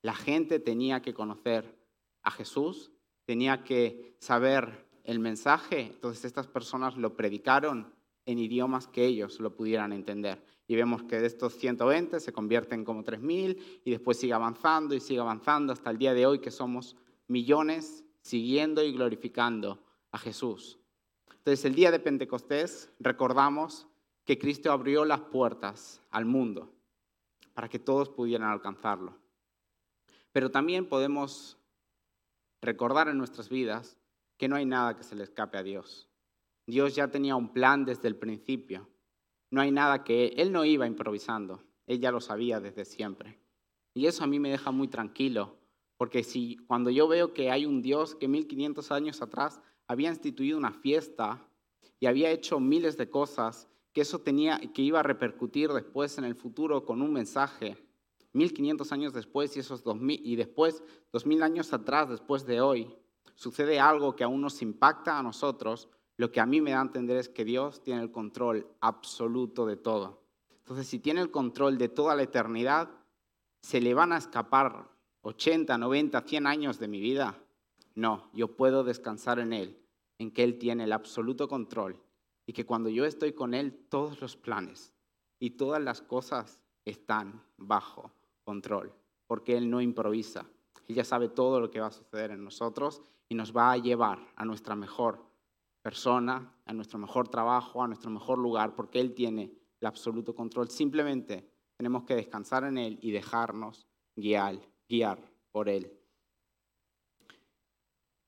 La 0.00 0.14
gente 0.14 0.58
tenía 0.58 1.02
que 1.02 1.12
conocer 1.12 1.78
a 2.22 2.30
Jesús, 2.30 2.92
tenía 3.26 3.62
que 3.62 4.16
saber 4.20 4.86
el 5.04 5.18
mensaje, 5.18 5.82
entonces 5.82 6.24
estas 6.24 6.46
personas 6.46 6.96
lo 6.96 7.14
predicaron 7.14 7.92
en 8.24 8.38
idiomas 8.38 8.86
que 8.86 9.04
ellos 9.04 9.38
lo 9.38 9.54
pudieran 9.54 9.92
entender. 9.92 10.42
Y 10.68 10.74
vemos 10.74 11.02
que 11.04 11.20
de 11.20 11.26
estos 11.26 11.54
120 11.54 12.18
se 12.20 12.32
convierten 12.32 12.84
como 12.84 13.04
3.000 13.04 13.80
y 13.84 13.90
después 13.90 14.18
sigue 14.18 14.32
avanzando 14.32 14.94
y 14.94 15.00
sigue 15.00 15.20
avanzando 15.20 15.72
hasta 15.72 15.90
el 15.90 15.98
día 15.98 16.12
de 16.12 16.26
hoy 16.26 16.40
que 16.40 16.50
somos 16.50 16.96
millones 17.28 18.04
siguiendo 18.20 18.82
y 18.82 18.92
glorificando 18.92 19.82
a 20.10 20.18
Jesús. 20.18 20.78
Entonces 21.30 21.64
el 21.64 21.74
día 21.76 21.92
de 21.92 22.00
Pentecostés 22.00 22.90
recordamos 22.98 23.86
que 24.24 24.38
Cristo 24.38 24.72
abrió 24.72 25.04
las 25.04 25.20
puertas 25.20 26.02
al 26.10 26.24
mundo 26.24 26.72
para 27.54 27.68
que 27.68 27.78
todos 27.78 28.08
pudieran 28.08 28.50
alcanzarlo. 28.50 29.16
Pero 30.32 30.50
también 30.50 30.88
podemos 30.88 31.56
recordar 32.60 33.08
en 33.08 33.16
nuestras 33.16 33.48
vidas 33.48 33.96
que 34.36 34.48
no 34.48 34.56
hay 34.56 34.66
nada 34.66 34.96
que 34.96 35.04
se 35.04 35.14
le 35.14 35.22
escape 35.22 35.56
a 35.56 35.62
Dios. 35.62 36.08
Dios 36.66 36.94
ya 36.96 37.08
tenía 37.08 37.36
un 37.36 37.52
plan 37.52 37.84
desde 37.84 38.08
el 38.08 38.16
principio. 38.16 38.88
No 39.56 39.62
hay 39.62 39.70
nada 39.70 40.04
que 40.04 40.34
Él 40.36 40.52
no 40.52 40.66
iba 40.66 40.86
improvisando. 40.86 41.62
Él 41.86 41.98
ya 41.98 42.10
lo 42.10 42.20
sabía 42.20 42.60
desde 42.60 42.84
siempre. 42.84 43.38
Y 43.94 44.04
eso 44.04 44.22
a 44.22 44.26
mí 44.26 44.38
me 44.38 44.50
deja 44.50 44.70
muy 44.70 44.86
tranquilo, 44.86 45.56
porque 45.96 46.24
si 46.24 46.58
cuando 46.66 46.90
yo 46.90 47.08
veo 47.08 47.32
que 47.32 47.50
hay 47.50 47.64
un 47.64 47.80
Dios 47.80 48.14
que 48.16 48.28
1500 48.28 48.92
años 48.92 49.22
atrás 49.22 49.62
había 49.86 50.10
instituido 50.10 50.58
una 50.58 50.74
fiesta 50.74 51.42
y 51.98 52.04
había 52.04 52.30
hecho 52.32 52.60
miles 52.60 52.98
de 52.98 53.08
cosas, 53.08 53.66
que 53.94 54.02
eso 54.02 54.18
tenía 54.18 54.58
que 54.58 54.82
iba 54.82 55.00
a 55.00 55.02
repercutir 55.02 55.70
después 55.70 56.18
en 56.18 56.24
el 56.24 56.34
futuro 56.34 56.84
con 56.84 57.00
un 57.00 57.14
mensaje, 57.14 57.78
1500 58.34 58.92
años 58.92 59.14
después 59.14 59.56
y 59.56 59.60
esos 59.60 59.82
2000 59.82 60.20
y 60.22 60.36
después 60.36 60.82
2000 61.14 61.42
años 61.42 61.72
atrás 61.72 62.10
después 62.10 62.44
de 62.44 62.60
hoy 62.60 62.94
sucede 63.36 63.80
algo 63.80 64.16
que 64.16 64.24
aún 64.24 64.42
nos 64.42 64.60
impacta 64.60 65.18
a 65.18 65.22
nosotros, 65.22 65.88
lo 66.16 66.32
que 66.32 66.40
a 66.40 66.46
mí 66.46 66.60
me 66.60 66.70
da 66.70 66.78
a 66.78 66.82
entender 66.82 67.18
es 67.18 67.28
que 67.28 67.44
Dios 67.44 67.82
tiene 67.82 68.02
el 68.02 68.10
control 68.10 68.66
absoluto 68.80 69.66
de 69.66 69.76
todo. 69.76 70.22
Entonces, 70.50 70.86
si 70.86 70.98
tiene 70.98 71.20
el 71.20 71.30
control 71.30 71.78
de 71.78 71.88
toda 71.88 72.16
la 72.16 72.22
eternidad, 72.22 72.90
¿se 73.60 73.80
le 73.80 73.94
van 73.94 74.12
a 74.12 74.18
escapar 74.18 74.88
80, 75.22 75.76
90, 75.76 76.20
100 76.22 76.46
años 76.46 76.78
de 76.78 76.88
mi 76.88 77.00
vida? 77.00 77.38
No, 77.94 78.30
yo 78.32 78.56
puedo 78.56 78.82
descansar 78.82 79.38
en 79.38 79.52
Él, 79.52 79.78
en 80.18 80.30
que 80.30 80.42
Él 80.42 80.58
tiene 80.58 80.84
el 80.84 80.92
absoluto 80.92 81.48
control 81.48 82.00
y 82.46 82.52
que 82.52 82.64
cuando 82.64 82.88
yo 82.88 83.04
estoy 83.04 83.32
con 83.32 83.54
Él, 83.54 83.86
todos 83.88 84.20
los 84.20 84.36
planes 84.36 84.92
y 85.38 85.50
todas 85.50 85.82
las 85.82 86.00
cosas 86.00 86.62
están 86.84 87.42
bajo 87.56 88.10
control, 88.44 88.92
porque 89.26 89.56
Él 89.56 89.68
no 89.68 89.80
improvisa. 89.80 90.46
Él 90.88 90.96
ya 90.96 91.04
sabe 91.04 91.28
todo 91.28 91.60
lo 91.60 91.70
que 91.70 91.80
va 91.80 91.88
a 91.88 91.92
suceder 91.92 92.30
en 92.30 92.44
nosotros 92.44 93.02
y 93.28 93.34
nos 93.34 93.54
va 93.54 93.72
a 93.72 93.76
llevar 93.76 94.18
a 94.36 94.44
nuestra 94.44 94.76
mejor 94.76 95.26
persona, 95.86 96.52
a 96.64 96.72
nuestro 96.72 96.98
mejor 96.98 97.28
trabajo, 97.28 97.80
a 97.80 97.86
nuestro 97.86 98.10
mejor 98.10 98.38
lugar, 98.38 98.74
porque 98.74 98.98
Él 98.98 99.14
tiene 99.14 99.52
el 99.80 99.86
absoluto 99.86 100.34
control. 100.34 100.68
Simplemente 100.68 101.48
tenemos 101.76 102.02
que 102.02 102.16
descansar 102.16 102.64
en 102.64 102.76
Él 102.76 102.98
y 103.02 103.12
dejarnos 103.12 103.86
guiar, 104.16 104.58
guiar 104.88 105.32
por 105.52 105.68
Él. 105.68 105.96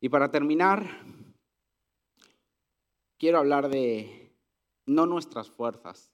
Y 0.01 0.09
para 0.09 0.31
terminar, 0.31 0.89
quiero 3.19 3.39
hablar 3.39 3.69
de 3.69 4.33
no 4.87 5.07
nuestras 5.07 5.51
fuerzas, 5.51 6.13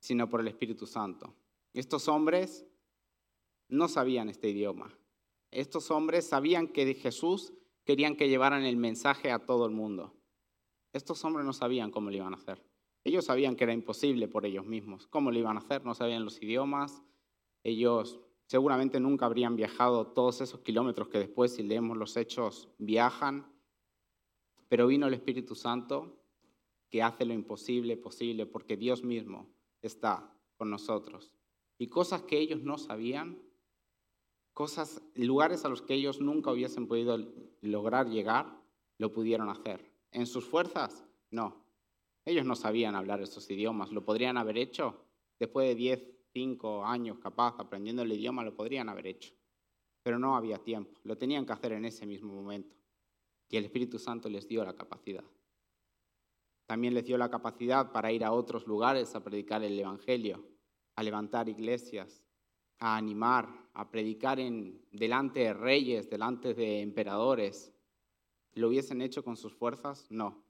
sino 0.00 0.30
por 0.30 0.40
el 0.40 0.48
Espíritu 0.48 0.86
Santo. 0.86 1.34
Estos 1.74 2.08
hombres 2.08 2.64
no 3.68 3.86
sabían 3.86 4.30
este 4.30 4.48
idioma. 4.48 4.98
Estos 5.50 5.90
hombres 5.90 6.26
sabían 6.26 6.68
que 6.68 6.86
de 6.86 6.94
Jesús 6.94 7.52
querían 7.84 8.16
que 8.16 8.30
llevaran 8.30 8.64
el 8.64 8.78
mensaje 8.78 9.30
a 9.30 9.44
todo 9.44 9.66
el 9.66 9.72
mundo. 9.72 10.14
Estos 10.92 11.24
hombres 11.24 11.46
no 11.46 11.52
sabían 11.52 11.90
cómo 11.90 12.10
lo 12.10 12.16
iban 12.16 12.34
a 12.34 12.36
hacer. 12.36 12.62
Ellos 13.04 13.24
sabían 13.24 13.56
que 13.56 13.64
era 13.64 13.72
imposible 13.72 14.28
por 14.28 14.46
ellos 14.46 14.66
mismos. 14.66 15.06
¿Cómo 15.06 15.30
lo 15.30 15.38
iban 15.38 15.56
a 15.56 15.60
hacer? 15.60 15.84
No 15.84 15.94
sabían 15.94 16.24
los 16.24 16.40
idiomas. 16.42 17.02
Ellos 17.64 18.20
seguramente 18.46 19.00
nunca 19.00 19.26
habrían 19.26 19.56
viajado 19.56 20.08
todos 20.08 20.40
esos 20.40 20.60
kilómetros 20.60 21.08
que 21.08 21.18
después, 21.18 21.54
si 21.54 21.62
leemos 21.62 21.96
los 21.96 22.16
hechos, 22.16 22.68
viajan. 22.78 23.50
Pero 24.68 24.86
vino 24.86 25.06
el 25.06 25.14
Espíritu 25.14 25.54
Santo 25.54 26.18
que 26.90 27.02
hace 27.02 27.24
lo 27.24 27.32
imposible 27.32 27.96
posible 27.96 28.46
porque 28.46 28.76
Dios 28.76 29.02
mismo 29.02 29.48
está 29.80 30.30
con 30.56 30.70
nosotros. 30.70 31.34
Y 31.78 31.88
cosas 31.88 32.22
que 32.22 32.38
ellos 32.38 32.62
no 32.62 32.78
sabían, 32.78 33.42
cosas, 34.52 35.02
lugares 35.14 35.64
a 35.64 35.68
los 35.68 35.82
que 35.82 35.94
ellos 35.94 36.20
nunca 36.20 36.52
hubiesen 36.52 36.86
podido 36.86 37.18
lograr 37.62 38.08
llegar, 38.08 38.62
lo 38.98 39.10
pudieron 39.10 39.48
hacer. 39.48 39.91
¿En 40.12 40.26
sus 40.26 40.44
fuerzas? 40.44 41.04
No. 41.30 41.64
Ellos 42.24 42.46
no 42.46 42.54
sabían 42.54 42.94
hablar 42.94 43.20
esos 43.20 43.50
idiomas. 43.50 43.90
¿Lo 43.90 44.04
podrían 44.04 44.36
haber 44.36 44.58
hecho? 44.58 45.04
Después 45.38 45.68
de 45.68 45.74
10, 45.74 46.12
5 46.32 46.84
años 46.84 47.18
capaz 47.18 47.56
aprendiendo 47.58 48.02
el 48.02 48.12
idioma, 48.12 48.44
lo 48.44 48.54
podrían 48.54 48.88
haber 48.88 49.06
hecho. 49.08 49.34
Pero 50.02 50.18
no 50.18 50.36
había 50.36 50.58
tiempo. 50.58 51.00
Lo 51.04 51.16
tenían 51.16 51.44
que 51.44 51.52
hacer 51.52 51.72
en 51.72 51.84
ese 51.84 52.06
mismo 52.06 52.32
momento. 52.32 52.76
Y 53.48 53.56
el 53.56 53.64
Espíritu 53.64 53.98
Santo 53.98 54.28
les 54.28 54.46
dio 54.46 54.64
la 54.64 54.74
capacidad. 54.74 55.24
También 56.66 56.94
les 56.94 57.04
dio 57.04 57.18
la 57.18 57.30
capacidad 57.30 57.90
para 57.92 58.12
ir 58.12 58.24
a 58.24 58.32
otros 58.32 58.66
lugares 58.66 59.14
a 59.14 59.24
predicar 59.24 59.62
el 59.62 59.78
Evangelio, 59.78 60.42
a 60.94 61.02
levantar 61.02 61.48
iglesias, 61.48 62.24
a 62.78 62.96
animar, 62.96 63.48
a 63.74 63.90
predicar 63.90 64.40
en, 64.40 64.84
delante 64.90 65.40
de 65.40 65.54
reyes, 65.54 66.08
delante 66.08 66.54
de 66.54 66.80
emperadores. 66.80 67.72
¿Lo 68.54 68.68
hubiesen 68.68 69.00
hecho 69.00 69.24
con 69.24 69.36
sus 69.36 69.54
fuerzas? 69.54 70.06
No. 70.10 70.42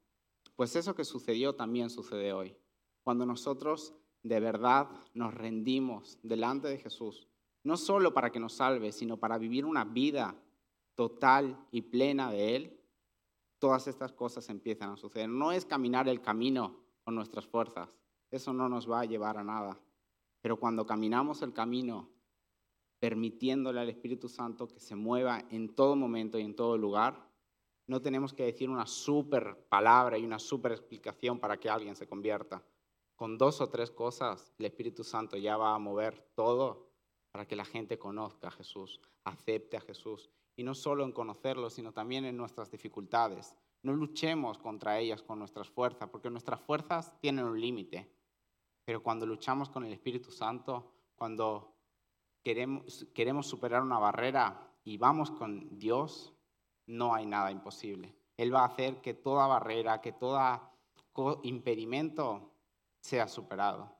Pues 0.56 0.76
eso 0.76 0.94
que 0.94 1.04
sucedió 1.04 1.54
también 1.54 1.90
sucede 1.90 2.32
hoy. 2.32 2.56
Cuando 3.02 3.26
nosotros 3.26 3.94
de 4.22 4.40
verdad 4.40 4.88
nos 5.14 5.34
rendimos 5.34 6.18
delante 6.22 6.68
de 6.68 6.78
Jesús, 6.78 7.28
no 7.64 7.76
solo 7.76 8.12
para 8.12 8.30
que 8.30 8.40
nos 8.40 8.54
salve, 8.54 8.92
sino 8.92 9.16
para 9.16 9.38
vivir 9.38 9.64
una 9.64 9.84
vida 9.84 10.36
total 10.94 11.66
y 11.70 11.82
plena 11.82 12.30
de 12.30 12.56
Él, 12.56 12.80
todas 13.58 13.86
estas 13.86 14.12
cosas 14.12 14.48
empiezan 14.48 14.90
a 14.90 14.96
suceder. 14.96 15.28
No 15.28 15.52
es 15.52 15.64
caminar 15.64 16.08
el 16.08 16.20
camino 16.20 16.80
con 17.04 17.14
nuestras 17.14 17.46
fuerzas, 17.46 17.88
eso 18.30 18.52
no 18.52 18.68
nos 18.68 18.90
va 18.90 19.00
a 19.00 19.04
llevar 19.04 19.38
a 19.38 19.44
nada. 19.44 19.78
Pero 20.40 20.58
cuando 20.58 20.86
caminamos 20.86 21.42
el 21.42 21.52
camino, 21.52 22.08
permitiéndole 22.98 23.80
al 23.80 23.88
Espíritu 23.88 24.28
Santo 24.28 24.68
que 24.68 24.80
se 24.80 24.96
mueva 24.96 25.44
en 25.50 25.74
todo 25.74 25.96
momento 25.96 26.38
y 26.38 26.42
en 26.42 26.54
todo 26.54 26.76
lugar, 26.76 27.31
no 27.92 28.00
tenemos 28.00 28.32
que 28.32 28.44
decir 28.44 28.70
una 28.70 28.86
super 28.86 29.66
palabra 29.68 30.16
y 30.16 30.24
una 30.24 30.38
super 30.38 30.72
explicación 30.72 31.38
para 31.38 31.60
que 31.60 31.68
alguien 31.68 31.94
se 31.94 32.06
convierta. 32.06 32.64
Con 33.14 33.36
dos 33.36 33.60
o 33.60 33.68
tres 33.68 33.90
cosas, 33.90 34.50
el 34.58 34.64
Espíritu 34.64 35.04
Santo 35.04 35.36
ya 35.36 35.58
va 35.58 35.74
a 35.74 35.78
mover 35.78 36.32
todo 36.34 36.88
para 37.30 37.46
que 37.46 37.54
la 37.54 37.66
gente 37.66 37.98
conozca 37.98 38.48
a 38.48 38.50
Jesús, 38.50 38.98
acepte 39.24 39.76
a 39.76 39.82
Jesús. 39.82 40.30
Y 40.56 40.64
no 40.64 40.74
solo 40.74 41.04
en 41.04 41.12
conocerlo, 41.12 41.68
sino 41.68 41.92
también 41.92 42.24
en 42.24 42.34
nuestras 42.34 42.70
dificultades. 42.70 43.54
No 43.82 43.92
luchemos 43.92 44.56
contra 44.56 44.98
ellas 44.98 45.22
con 45.22 45.38
nuestras 45.38 45.68
fuerzas, 45.68 46.08
porque 46.08 46.30
nuestras 46.30 46.62
fuerzas 46.62 47.20
tienen 47.20 47.44
un 47.44 47.60
límite. 47.60 48.10
Pero 48.86 49.02
cuando 49.02 49.26
luchamos 49.26 49.68
con 49.68 49.84
el 49.84 49.92
Espíritu 49.92 50.30
Santo, 50.30 50.94
cuando 51.14 51.76
queremos, 52.42 53.06
queremos 53.12 53.46
superar 53.46 53.82
una 53.82 53.98
barrera 53.98 54.72
y 54.82 54.96
vamos 54.96 55.30
con 55.30 55.78
Dios, 55.78 56.32
no 56.86 57.14
hay 57.14 57.26
nada 57.26 57.50
imposible. 57.50 58.14
Él 58.36 58.54
va 58.54 58.62
a 58.62 58.66
hacer 58.66 59.00
que 59.00 59.14
toda 59.14 59.46
barrera, 59.46 60.00
que 60.00 60.12
todo 60.12 61.40
impedimento 61.42 62.52
sea 63.00 63.28
superado. 63.28 63.96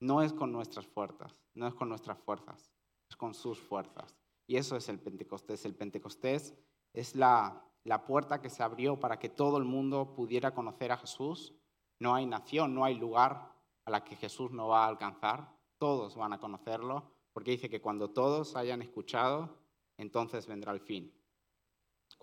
No 0.00 0.22
es 0.22 0.32
con 0.32 0.52
nuestras 0.52 0.86
fuerzas, 0.86 1.42
no 1.54 1.66
es 1.66 1.74
con 1.74 1.88
nuestras 1.88 2.18
fuerzas, 2.18 2.70
es 3.08 3.16
con 3.16 3.34
sus 3.34 3.58
fuerzas. 3.58 4.16
Y 4.46 4.56
eso 4.56 4.76
es 4.76 4.88
el 4.88 5.00
Pentecostés. 5.00 5.64
El 5.64 5.74
Pentecostés 5.74 6.54
es 6.92 7.14
la, 7.16 7.62
puerta 8.06 8.40
que 8.40 8.50
se 8.50 8.62
abrió 8.62 9.00
para 9.00 9.18
que 9.18 9.28
todo 9.28 9.56
el 9.56 9.64
mundo 9.64 10.14
pudiera 10.14 10.54
conocer 10.54 10.92
a 10.92 10.98
Jesús. 10.98 11.54
No 11.98 12.14
hay 12.14 12.26
nación, 12.26 12.74
no 12.74 12.84
hay 12.84 12.94
lugar 12.94 13.54
a 13.86 13.90
la 13.90 14.04
que 14.04 14.16
Jesús 14.16 14.52
no 14.52 14.68
va 14.68 14.84
a 14.84 14.88
alcanzar. 14.88 15.56
Todos 15.78 16.16
van 16.16 16.32
a 16.32 16.38
conocerlo, 16.38 17.12
porque 17.32 17.52
dice 17.52 17.70
que 17.70 17.80
cuando 17.80 18.10
todos 18.10 18.56
hayan 18.56 18.82
escuchado, 18.82 19.58
entonces 19.96 20.46
vendrá 20.46 20.72
el 20.72 20.80
fin 20.80 21.12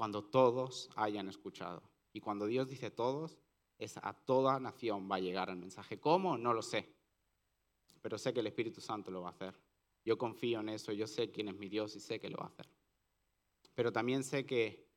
cuando 0.02 0.24
todos 0.24 0.90
hayan 0.96 1.30
escuchado. 1.30 1.84
Y 2.12 2.22
cuando 2.22 2.48
Dios 2.48 2.68
dice 2.68 2.90
todos, 2.90 3.38
es 3.78 3.98
a 3.98 4.14
toda 4.14 4.60
nación 4.60 5.08
va 5.08 5.18
a 5.18 5.20
llegar 5.20 5.52
el 5.52 5.58
mensaje. 5.58 6.00
¿Cómo? 6.00 6.40
No 6.40 6.56
lo 6.56 6.64
sé. 6.64 6.92
Pero 8.02 8.18
sé 8.18 8.34
que 8.34 8.40
el 8.40 8.48
Espíritu 8.48 8.82
Santo 8.82 9.12
lo 9.12 9.22
va 9.22 9.28
a 9.28 9.34
hacer. 9.34 9.54
Yo 10.04 10.18
confío 10.18 10.62
en 10.62 10.70
eso, 10.70 10.92
yo 10.92 11.06
sé 11.06 11.30
quién 11.30 11.50
es 11.50 11.56
mi 11.56 11.70
Dios 11.70 11.96
y 11.96 12.00
sé 12.00 12.20
que 12.20 12.32
lo 12.32 12.38
va 12.38 12.46
a 12.46 12.48
hacer. 12.48 12.68
Pero 13.76 13.92
también 13.92 14.24
sé 14.24 14.44
que, 14.44 14.90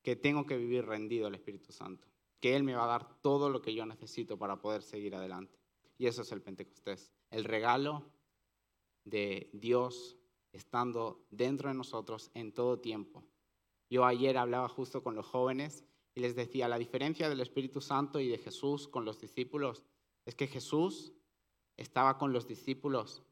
que 0.00 0.14
tengo 0.14 0.46
que 0.46 0.56
vivir 0.56 0.86
rendido 0.86 1.26
al 1.26 1.34
Espíritu 1.34 1.72
Santo, 1.72 2.06
que 2.38 2.54
Él 2.54 2.62
me 2.62 2.76
va 2.76 2.84
a 2.84 2.98
dar 2.98 3.20
todo 3.22 3.50
lo 3.50 3.60
que 3.60 3.74
yo 3.74 3.84
necesito 3.84 4.38
para 4.38 4.60
poder 4.60 4.84
seguir 4.84 5.16
adelante. 5.16 5.58
Y 5.98 6.06
eso 6.06 6.22
es 6.22 6.30
el 6.30 6.40
Pentecostés, 6.40 7.10
el 7.30 7.42
regalo 7.42 8.04
de 9.02 9.50
Dios 9.52 10.16
estando 10.52 11.26
dentro 11.30 11.68
de 11.68 11.74
nosotros 11.74 12.30
en 12.34 12.52
todo 12.52 12.78
tiempo, 12.78 13.24
yo 13.90 14.04
ayer 14.04 14.38
hablaba 14.38 14.68
justo 14.68 15.02
con 15.02 15.16
los 15.16 15.26
jóvenes 15.26 15.84
y 16.14 16.20
les 16.20 16.36
decía, 16.36 16.68
la 16.68 16.78
diferencia 16.78 17.28
del 17.28 17.40
Espíritu 17.40 17.80
Santo 17.80 18.20
y 18.20 18.28
de 18.28 18.38
Jesús 18.38 18.88
con 18.88 19.04
los 19.04 19.20
discípulos 19.20 19.82
es 20.24 20.36
que 20.36 20.46
Jesús 20.46 21.12
estaba 21.76 22.16
con 22.16 22.32
los 22.32 22.46
discípulos, 22.46 23.24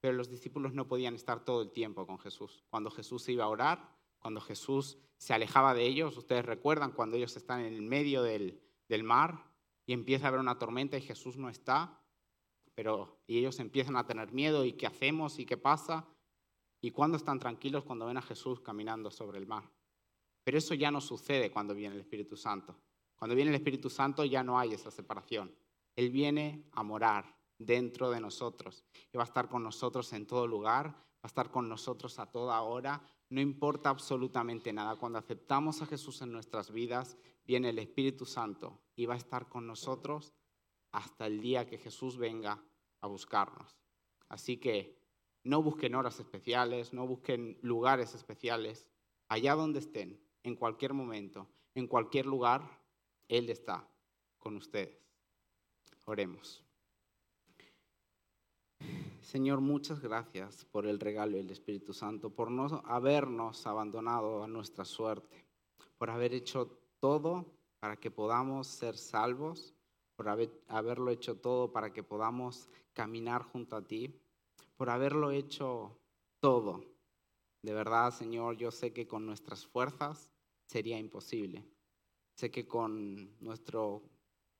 pero 0.00 0.12
los 0.14 0.28
discípulos 0.28 0.74
no 0.74 0.86
podían 0.86 1.14
estar 1.14 1.44
todo 1.44 1.62
el 1.62 1.72
tiempo 1.72 2.06
con 2.06 2.18
Jesús. 2.18 2.62
Cuando 2.68 2.90
Jesús 2.90 3.28
iba 3.28 3.44
a 3.44 3.48
orar, 3.48 3.96
cuando 4.18 4.40
Jesús 4.40 4.98
se 5.16 5.32
alejaba 5.32 5.72
de 5.72 5.86
ellos, 5.86 6.16
ustedes 6.16 6.44
recuerdan 6.44 6.92
cuando 6.92 7.16
ellos 7.16 7.36
están 7.36 7.60
en 7.60 7.72
el 7.72 7.82
medio 7.82 8.22
del, 8.22 8.60
del 8.88 9.04
mar 9.04 9.50
y 9.86 9.94
empieza 9.94 10.26
a 10.26 10.28
haber 10.28 10.40
una 10.40 10.58
tormenta 10.58 10.98
y 10.98 11.02
Jesús 11.02 11.36
no 11.36 11.48
está, 11.48 12.00
pero 12.74 13.20
y 13.26 13.38
ellos 13.38 13.58
empiezan 13.60 13.96
a 13.96 14.06
tener 14.06 14.32
miedo 14.32 14.64
y 14.64 14.74
qué 14.74 14.86
hacemos 14.86 15.38
y 15.38 15.46
qué 15.46 15.56
pasa. 15.56 16.06
¿Y 16.80 16.90
cuándo 16.90 17.16
están 17.16 17.38
tranquilos 17.38 17.84
cuando 17.84 18.06
ven 18.06 18.16
a 18.16 18.22
Jesús 18.22 18.60
caminando 18.60 19.10
sobre 19.10 19.38
el 19.38 19.46
mar? 19.46 19.70
Pero 20.44 20.58
eso 20.58 20.74
ya 20.74 20.90
no 20.90 21.00
sucede 21.00 21.50
cuando 21.50 21.74
viene 21.74 21.94
el 21.94 22.00
Espíritu 22.00 22.36
Santo. 22.36 22.76
Cuando 23.16 23.36
viene 23.36 23.50
el 23.50 23.56
Espíritu 23.56 23.88
Santo 23.88 24.24
ya 24.24 24.42
no 24.42 24.58
hay 24.58 24.74
esa 24.74 24.90
separación. 24.90 25.54
Él 25.94 26.10
viene 26.10 26.68
a 26.72 26.82
morar 26.82 27.36
dentro 27.58 28.10
de 28.10 28.20
nosotros 28.20 28.84
y 29.12 29.16
va 29.16 29.22
a 29.22 29.26
estar 29.26 29.48
con 29.48 29.62
nosotros 29.62 30.12
en 30.12 30.26
todo 30.26 30.46
lugar, 30.46 30.88
va 30.88 31.20
a 31.22 31.26
estar 31.28 31.50
con 31.50 31.68
nosotros 31.68 32.18
a 32.18 32.26
toda 32.26 32.60
hora. 32.62 33.00
No 33.30 33.40
importa 33.40 33.90
absolutamente 33.90 34.72
nada. 34.72 34.96
Cuando 34.96 35.18
aceptamos 35.18 35.80
a 35.82 35.86
Jesús 35.86 36.20
en 36.22 36.32
nuestras 36.32 36.72
vidas, 36.72 37.16
viene 37.44 37.70
el 37.70 37.78
Espíritu 37.78 38.26
Santo 38.26 38.80
y 38.96 39.06
va 39.06 39.14
a 39.14 39.18
estar 39.18 39.48
con 39.48 39.66
nosotros 39.66 40.32
hasta 40.90 41.26
el 41.26 41.40
día 41.40 41.66
que 41.66 41.78
Jesús 41.78 42.16
venga 42.16 42.62
a 43.00 43.06
buscarnos. 43.06 43.78
Así 44.28 44.56
que 44.58 44.98
no 45.44 45.62
busquen 45.62 45.94
horas 45.94 46.20
especiales, 46.20 46.92
no 46.92 47.06
busquen 47.06 47.58
lugares 47.62 48.14
especiales. 48.14 48.86
Allá 49.28 49.54
donde 49.54 49.78
estén, 49.78 50.20
en 50.42 50.56
cualquier 50.56 50.92
momento, 50.92 51.48
en 51.74 51.86
cualquier 51.86 52.26
lugar, 52.26 52.62
Él 53.28 53.48
está 53.50 53.88
con 54.38 54.56
ustedes. 54.56 54.98
Oremos. 56.04 56.64
Señor, 59.20 59.60
muchas 59.60 60.00
gracias 60.00 60.64
por 60.64 60.86
el 60.86 60.98
regalo 60.98 61.36
del 61.36 61.50
Espíritu 61.50 61.94
Santo, 61.94 62.30
por 62.30 62.50
no 62.50 62.82
habernos 62.84 63.66
abandonado 63.66 64.42
a 64.42 64.48
nuestra 64.48 64.84
suerte, 64.84 65.46
por 65.96 66.10
haber 66.10 66.34
hecho 66.34 66.78
todo 66.98 67.46
para 67.78 67.96
que 67.96 68.10
podamos 68.10 68.66
ser 68.66 68.98
salvos, 68.98 69.74
por 70.16 70.28
haberlo 70.28 71.10
hecho 71.10 71.36
todo 71.36 71.72
para 71.72 71.92
que 71.92 72.02
podamos 72.02 72.68
caminar 72.92 73.42
junto 73.42 73.76
a 73.76 73.82
ti, 73.82 74.20
por 74.76 74.90
haberlo 74.90 75.30
hecho 75.30 75.96
todo. 76.40 76.84
De 77.62 77.72
verdad, 77.72 78.12
Señor, 78.12 78.56
yo 78.56 78.72
sé 78.72 78.92
que 78.92 79.06
con 79.06 79.24
nuestras 79.24 79.64
fuerzas 79.64 80.31
sería 80.72 80.98
imposible. 80.98 81.62
Sé 82.34 82.50
que 82.50 82.66
con 82.66 83.36
nuestro 83.40 84.02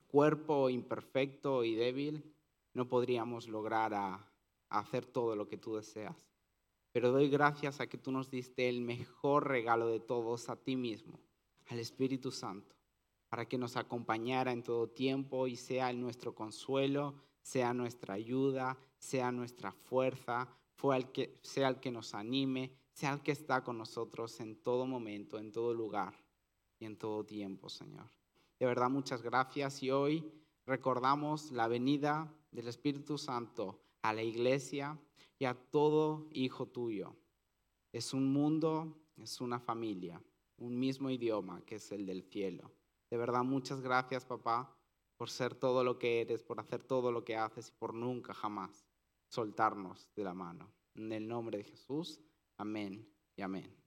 cuerpo 0.07 0.69
imperfecto 0.69 1.65
y 1.65 1.75
débil 1.75 2.35
no 2.75 2.87
podríamos 2.87 3.49
lograr 3.49 3.95
hacer 4.69 5.07
todo 5.07 5.35
lo 5.35 5.49
que 5.49 5.57
tú 5.57 5.77
deseas. 5.77 6.29
Pero 6.93 7.11
doy 7.11 7.31
gracias 7.31 7.81
a 7.81 7.87
que 7.87 7.97
tú 7.97 8.13
nos 8.13 8.31
diste 8.31 8.69
el 8.69 8.83
mejor 8.83 9.49
regalo 9.49 9.87
de 9.87 10.01
todos 10.01 10.51
a 10.51 10.57
ti 10.57 10.77
mismo, 10.77 11.19
al 11.69 11.79
Espíritu 11.79 12.31
Santo, 12.31 12.77
para 13.31 13.47
que 13.49 13.57
nos 13.57 13.79
acompañara 13.79 14.53
en 14.53 14.63
todo 14.63 14.91
tiempo 14.91 15.47
y 15.47 15.57
sea 15.57 15.91
nuestro 15.95 16.35
consuelo, 16.35 17.15
sea 17.41 17.73
nuestra 17.73 18.15
ayuda, 18.15 18.79
sea 18.99 19.33
nuestra 19.33 19.73
fuerza, 19.73 20.47
sea 21.41 21.69
el 21.69 21.81
que 21.81 21.91
nos 21.91 22.13
anime, 22.13 22.71
sea 22.93 23.15
el 23.15 23.23
que 23.23 23.33
está 23.33 23.63
con 23.63 23.79
nosotros 23.79 24.41
en 24.41 24.57
todo 24.63 24.87
momento, 24.87 25.39
en 25.39 25.53
todo 25.53 25.75
lugar 25.75 26.15
y 26.79 26.85
en 26.85 26.97
todo 26.97 27.25
tiempo, 27.25 27.69
Señor. 27.69 28.11
De 28.59 28.67
verdad, 28.67 28.91
muchas 28.91 29.23
gracias 29.23 29.83
y 29.83 29.91
hoy 29.91 30.31
recordamos 30.67 31.51
la 31.51 31.69
venida 31.69 32.33
del 32.51 32.69
Espíritu 32.69 33.19
Santo 33.19 33.81
a 34.03 34.13
la 34.13 34.23
iglesia 34.23 34.99
y 35.39 35.45
a 35.45 35.55
todo 35.55 36.29
hijo 36.31 36.67
tuyo. 36.67 37.17
Es 37.93 38.15
un 38.15 38.33
mundo, 38.33 38.97
es 39.17 39.41
una 39.41 39.59
familia, 39.59 40.23
un 40.59 40.79
mismo 40.79 41.11
idioma 41.11 41.65
que 41.65 41.77
es 41.77 41.93
el 41.93 42.07
del 42.07 42.23
cielo. 42.23 42.71
De 43.11 43.17
verdad, 43.17 43.43
muchas 43.43 43.81
gracias, 43.81 44.25
papá, 44.25 44.75
por 45.17 45.31
ser 45.31 45.55
todo 45.55 45.85
lo 45.85 45.99
que 45.99 46.21
eres, 46.21 46.43
por 46.43 46.61
hacer 46.61 46.83
todo 46.83 47.13
lo 47.13 47.25
que 47.25 47.37
haces 47.37 47.69
y 47.69 47.73
por 47.73 47.95
nunca, 47.95 48.33
jamás 48.33 48.87
soltarnos 49.29 50.11
de 50.15 50.25
la 50.25 50.35
mano. 50.35 50.73
En 50.95 51.11
el 51.13 51.27
nombre 51.27 51.59
de 51.59 51.65
Jesús, 51.65 52.21
amén 52.63 53.09
y 53.35 53.43
amén. 53.43 53.82